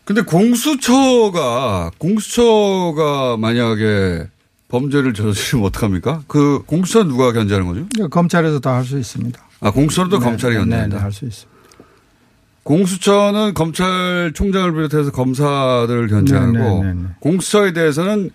[0.04, 4.28] 근데 공수처가 공수처가 만약에
[4.68, 6.24] 범죄를 저지르면 어떡합니까?
[6.28, 8.10] 그 공수처는 누가 견제하는 거죠?
[8.10, 9.40] 검찰에서 다 할 수 있습니다.
[9.60, 10.96] 아 공수처도 네, 검찰이 네, 견제한다.
[10.98, 11.52] 네, 할수 있습니다.
[12.64, 17.08] 공수처는 검찰총장을 비롯해서 검사들을 견제하고 네, 네, 네, 네.
[17.20, 18.30] 공수처에 대해서는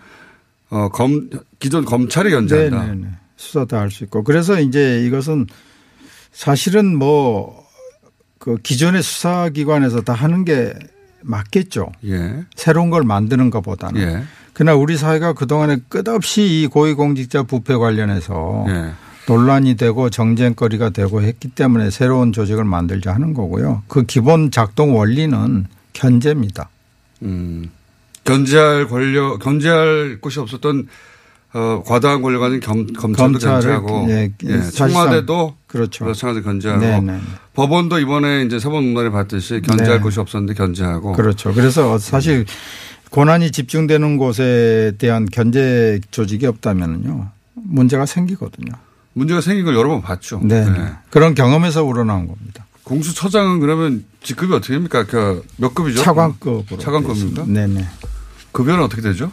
[0.70, 2.82] 어, 검, 기존 검찰이 견제한다.
[2.84, 3.08] 네, 네, 네.
[3.36, 4.24] 수사 다 할 수 있고.
[4.24, 5.46] 그래서 이제 이것은
[6.32, 7.66] 사실은 뭐
[8.46, 10.72] 그 기존의 수사기관에서 다 하는 게
[11.22, 11.90] 맞겠죠.
[12.06, 12.44] 예.
[12.54, 14.00] 새로운 걸 만드는 것보다는.
[14.00, 14.22] 예.
[14.52, 18.92] 그러나 우리 사회가 그동안에 끝없이 이 고위공직자 부패 관련해서 예.
[19.26, 23.82] 논란이 되고 정쟁거리가 되고 했기 때문에 새로운 조직을 만들자 하는 거고요.
[23.88, 26.68] 그 기본 작동 원리는 견제입니다.
[27.22, 27.68] 음.
[28.26, 30.86] 견제할 권력, 견제할 곳이 없었던
[31.54, 36.04] 어, 과다한 권력 가진 검, 검찰도 견제하고 예, 예, 사실상 청와대도 그렇죠.
[36.04, 37.18] 마찬가지 견제하고 네, 네.
[37.54, 40.02] 법원도 이번에 이제 사법농단에 봤듯이 견제할 네.
[40.02, 41.54] 곳이 없었는데 견제하고 그렇죠.
[41.54, 42.44] 그래서 사실
[43.10, 48.72] 고난이 집중되는 곳에 대한 견제 조직이 없다면요 문제가 생기거든요.
[49.14, 50.40] 문제가 생긴 걸 여러 번 봤죠.
[50.42, 50.66] 네.
[51.08, 52.66] 그런 경험에서 우러나온 겁니다.
[52.82, 55.04] 공수처장은 그러면 직급이 어떻게 됩니까?
[55.06, 56.02] 그 몇 급이죠?
[56.02, 56.78] 차관급으로.
[56.78, 57.44] 차관급입니까?
[57.46, 57.86] 네네.
[58.56, 59.30] 급여는 어떻게 되죠?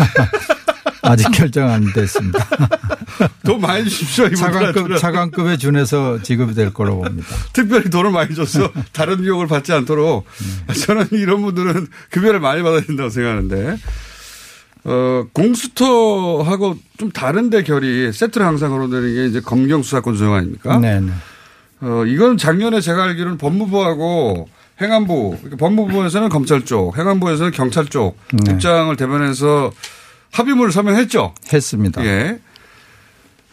[1.00, 2.46] 아직 결정 안 됐습니다.
[3.46, 4.28] 돈 많이 주십시오.
[4.34, 7.26] 차관급, 차관급에 준해서 지급이 될 거로 봅니다.
[7.54, 10.26] 특별히 돈을 많이 줘서 다른 비용을 받지 않도록
[10.84, 13.78] 저는 이런 분들은 급여를 많이 받아야 된다고 생각하는데
[14.84, 20.78] 어, 공수처하고 좀 다른데 결이 세트로 항상 거론되는 게 이제 검경수사권 조정 아닙니까?
[20.78, 21.10] 네네.
[21.80, 24.48] 어, 이건 작년에 제가 알기로는 법무부하고
[24.80, 28.52] 행안부, 법무부에서는 검찰 쪽, 행안부에서는 경찰 쪽 네.
[28.52, 29.72] 입장을 대변해서
[30.32, 31.34] 합의문을 서명했죠.
[31.52, 32.04] 했습니다.
[32.04, 32.38] 예.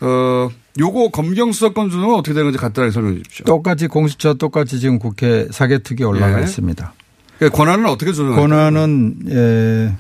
[0.02, 0.50] 어,
[0.80, 3.46] 요거 검경수사권 조정은 어떻게 되는지 간단하게 설명해 주십시오.
[3.46, 6.44] 똑같이 공수처 똑같이 지금 국회 사개특위 올라가 예.
[6.44, 6.94] 있습니다.
[7.38, 8.42] 그러니까 권한은 어떻게 조정할까요?
[8.42, 9.94] 권한은 예.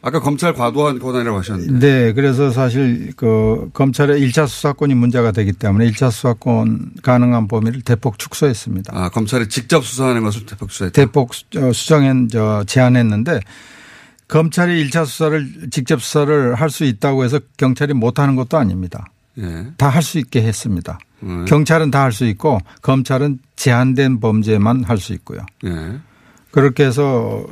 [0.00, 1.78] 아까 검찰 과도한 권한이라고 하셨는데.
[1.86, 8.18] 네, 그래서 사실 그 검찰의 1차 수사권이 문제가 되기 때문에 1차 수사권 가능한 범위를 대폭
[8.18, 8.92] 축소했습니다.
[8.96, 10.94] 아, 검찰이 직접 수사하는 것을 대폭 수사했다.
[11.02, 13.40] 대폭 수- 어, 수정한 저 제안했는데
[14.28, 19.06] 검찰이 1차 수사를 직접 수사를 할 수 있다고 해서 경찰이 못 하는 것도 아닙니다.
[19.38, 19.66] 예.
[19.78, 20.98] 다할 수 있게 했습니다.
[21.20, 21.44] 네.
[21.46, 25.40] 경찰은 다 할 수 있고 검찰은 제한된 범죄만 할 수 있고요.
[25.64, 25.98] 예.
[26.50, 27.44] 그렇게 해서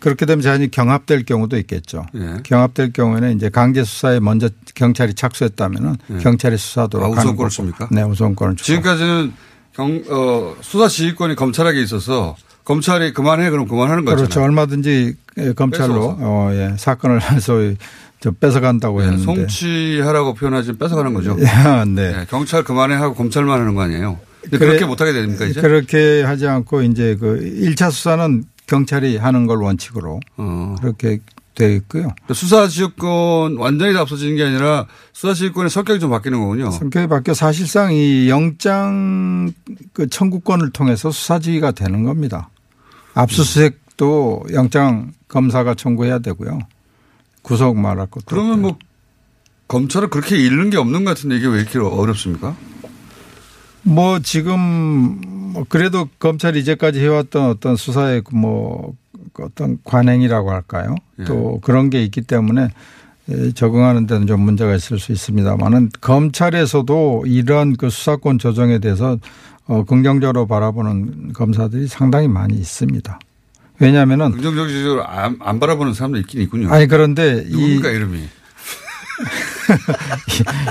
[0.00, 2.06] 그렇게 되면 자연히 경합될 경우도 있겠죠.
[2.16, 2.36] 예.
[2.42, 6.18] 경합될 경우에는 이제 강제 수사에 먼저 경찰이 착수했다면은 예.
[6.18, 7.50] 경찰이 수사하도록 아, 우선권을.
[7.50, 7.88] 줍니까?
[7.92, 8.64] 네, 우선권을 주고.
[8.66, 9.32] 지금까지는
[9.74, 12.34] 경, 어, 수사 지휘권이 검찰에게 있어서
[12.64, 14.16] 검찰이 그만해 그럼 그만하는 거죠.
[14.16, 14.42] 그렇죠.
[14.42, 15.14] 얼마든지
[15.56, 16.16] 검찰로 뺏어서.
[16.20, 16.74] 어, 예.
[16.76, 17.76] 사건을 소위
[18.20, 19.22] 저 뺏어간다고 했는데.
[19.22, 21.36] 송치하라고 표현하지 뺏어가는 거죠.
[21.88, 22.20] 네.
[22.20, 24.18] 예, 경찰 그만해 하고 검찰만 하는 거 아니에요.
[24.42, 25.60] 그래- 그렇게 못하게 됩니까 이제?
[25.60, 30.76] 그렇게 하지 않고 이제 그 1차 수사는 경찰이 하는 걸 원칙으로 어.
[30.80, 31.18] 그렇게
[31.56, 32.14] 되어 있고요.
[32.32, 36.70] 수사 지휘권 완전히 다 없어지는 게 아니라 수사 지휘권의 성격이 좀 바뀌는 거군요.
[36.70, 39.52] 성격이 바뀌어 사실상 이 영장
[39.92, 42.48] 그 청구권을 통해서 수사지휘가 되는 겁니다.
[43.14, 46.60] 압수수색도 영장 검사가 청구해야 되고요.
[47.42, 48.26] 구속 말할 것도.
[48.26, 48.78] 그러면 뭐
[49.66, 52.56] 검찰은 그렇게 잃는 게 없는 것 같은데 이게 왜 이렇게 어렵습니까?
[53.82, 58.94] 뭐 지금 뭐 그래도 검찰이 이제까지 해왔던 어떤 수사의 그뭐
[59.38, 60.94] 어떤 관행이라고 할까요?
[61.18, 61.24] 예.
[61.24, 62.68] 또 그런 게 있기 때문에
[63.28, 69.18] 에, 적응하는 데는 좀 문제가 있을 수 있습니다만은 검찰에서도 이런 그 수사권 조정에 대해서
[69.66, 73.18] 어, 긍정적으로 바라보는 검사들이 상당히 많이 있습니다.
[73.78, 76.70] 왜냐하면은 긍정적으로 안, 안 바라보는 사람도 있긴 있군요.
[76.70, 78.20] 아니 그런데 이 누굽니까 이름이?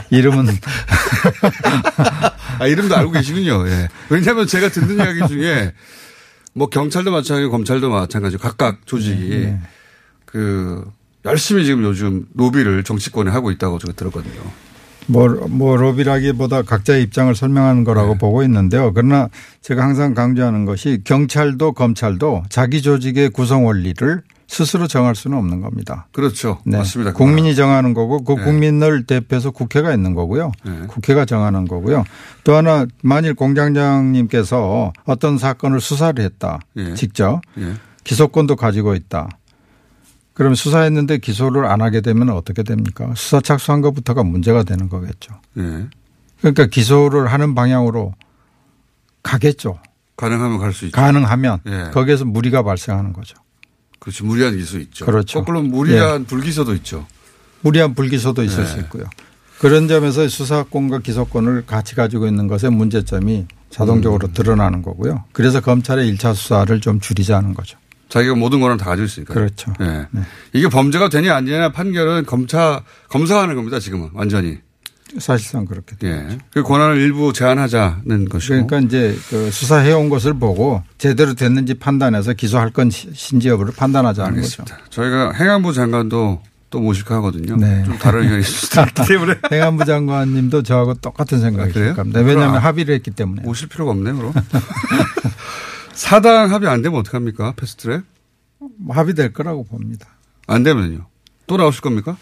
[0.10, 0.47] 이름은
[2.60, 3.68] 아, 이름도 알고 계시군요.
[3.68, 3.88] 예.
[4.10, 5.74] 왜냐하면 제가 듣는 이야기 중에
[6.54, 9.60] 뭐 경찰도 마찬가지고 검찰도 마찬가지고 각각 조직이 네.
[10.26, 10.86] 그
[11.26, 14.41] 열심히 지금 요즘 로비를 정치권에 하고 있다고 제가 들었거든요.
[15.08, 18.18] 뭐, 뭐, 로비라기보다 각자의 입장을 설명하는 거라고 네.
[18.20, 18.93] 보고 있는데요.
[18.93, 19.30] 그러나
[19.62, 26.08] 제가 항상 강조하는 것이 경찰도 검찰도 자기 조직의 구성 원리를 스스로 정할 수는 없는 겁니다.
[26.12, 26.58] 그렇죠.
[26.66, 26.78] 네.
[26.80, 27.14] 맞습니다.
[27.14, 28.43] 국민이 정하는 거고 그 네.
[28.43, 30.52] 국민을 대표해서 국회가 있는 거고요.
[30.66, 30.72] 네.
[30.88, 32.04] 국회가 정하는 거고요.
[32.43, 36.60] 또 하나 만일 공장장님께서 어떤 사건을 수사를 했다.
[36.78, 36.95] 예.
[36.95, 37.74] 직접 예.
[38.04, 39.30] 기소권도 가지고 있다.
[40.34, 43.14] 그럼 수사했는데 기소를 안 하게 되면 어떻게 됩니까?
[43.16, 45.32] 수사 착수한 것부터가 문제가 되는 거겠죠.
[45.60, 45.86] 예.
[46.39, 48.16] 그러니까 기소를 하는 방향으로
[49.22, 49.78] 가겠죠.
[50.18, 50.95] 가능하면 갈 수 있죠.
[50.95, 51.91] 가능하면 예.
[51.93, 53.38] 거기에서 무리가 발생하는 거죠.
[54.00, 54.26] 그렇죠.
[54.26, 55.06] 무리한 기소 있죠.
[55.06, 55.39] 그렇죠.
[55.39, 57.06] 거꾸로 무리한 불기소도 있죠.
[57.62, 58.70] 무리한 불기소도 있을 네.
[58.70, 59.04] 수 있고요.
[59.60, 64.34] 그런 점에서 수사권과 기소권을 같이 가지고 있는 것의 문제점이 자동적으로 음.
[64.34, 65.26] 드러나는 거고요.
[65.34, 67.78] 그래서 검찰의 1차 수사를 좀 줄이자는 거죠.
[68.08, 69.34] 자기가 모든 권한을 다 가지고 있으니까.
[69.34, 69.74] 그렇죠.
[69.82, 70.08] 예.
[70.54, 73.80] 이게 범죄가 되냐 아니냐 판결은 검사 검사하는 겁니다.
[73.80, 74.58] 지금은 완전히.
[75.18, 76.38] 사실상 그렇게 예.
[76.51, 78.68] 그 권한을 일부 제한하자는 것이고.
[78.68, 83.12] 그러니까 이제 그 수사해온 것을 보고 제대로 됐는지 판단해서 기소할 건지
[83.45, 84.62] 여부를 판단하자는 거죠.
[84.64, 84.78] 알겠습니다.
[84.89, 87.55] 저희가 행안부 장관도 또 모실까 하거든요.
[87.55, 87.84] 네.
[87.84, 89.36] 좀 다른 의견이 있을 수도 있기 때문에.
[89.51, 91.95] 행안부 장관님도 저하고 똑같은 생각이실 그래요?
[91.95, 92.20] 겁니다.
[92.20, 93.41] 왜냐하면 그럼 합의를 했기 때문에.
[93.41, 94.34] 모실 필요가 없네, 그럼.
[95.93, 97.53] 사당 합의 안 되면 어떡합니까?
[97.57, 98.03] 패스트트랙?
[98.78, 100.07] 뭐 합의될 거라고 봅니다.
[100.47, 101.07] 안 되면요.
[101.47, 102.18] 또 나오실 겁니까?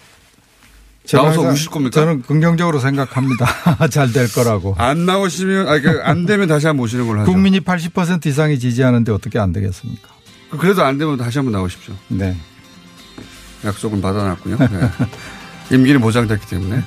[1.11, 1.99] 나와서 우실 겁니까?
[2.01, 3.45] 저는 긍정적으로 생각합니다.
[3.89, 4.75] 잘 될 거라고.
[4.77, 7.31] 안 나오시면, 아니, 그안 되면 다시 한번 모시는 걸로 하죠.
[7.31, 10.09] 국민이 80% 이상이 지지하는데 어떻게 안 되겠습니까?
[10.59, 11.93] 그래도 안 되면 다시 한번 나오십시오.
[12.09, 12.35] 네.
[13.65, 14.57] 약속은 받아놨군요.
[14.57, 14.67] 네.
[15.75, 16.81] 임기는 보장됐기 때문에.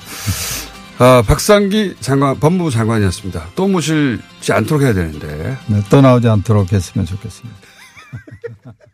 [0.99, 3.47] 아, 박상기 장관, 법무부 장관이었습니다.
[3.55, 5.57] 또 모실지 않도록 해야 되는데.
[5.67, 7.59] 네, 또 나오지 않도록 했으면 좋겠습니다.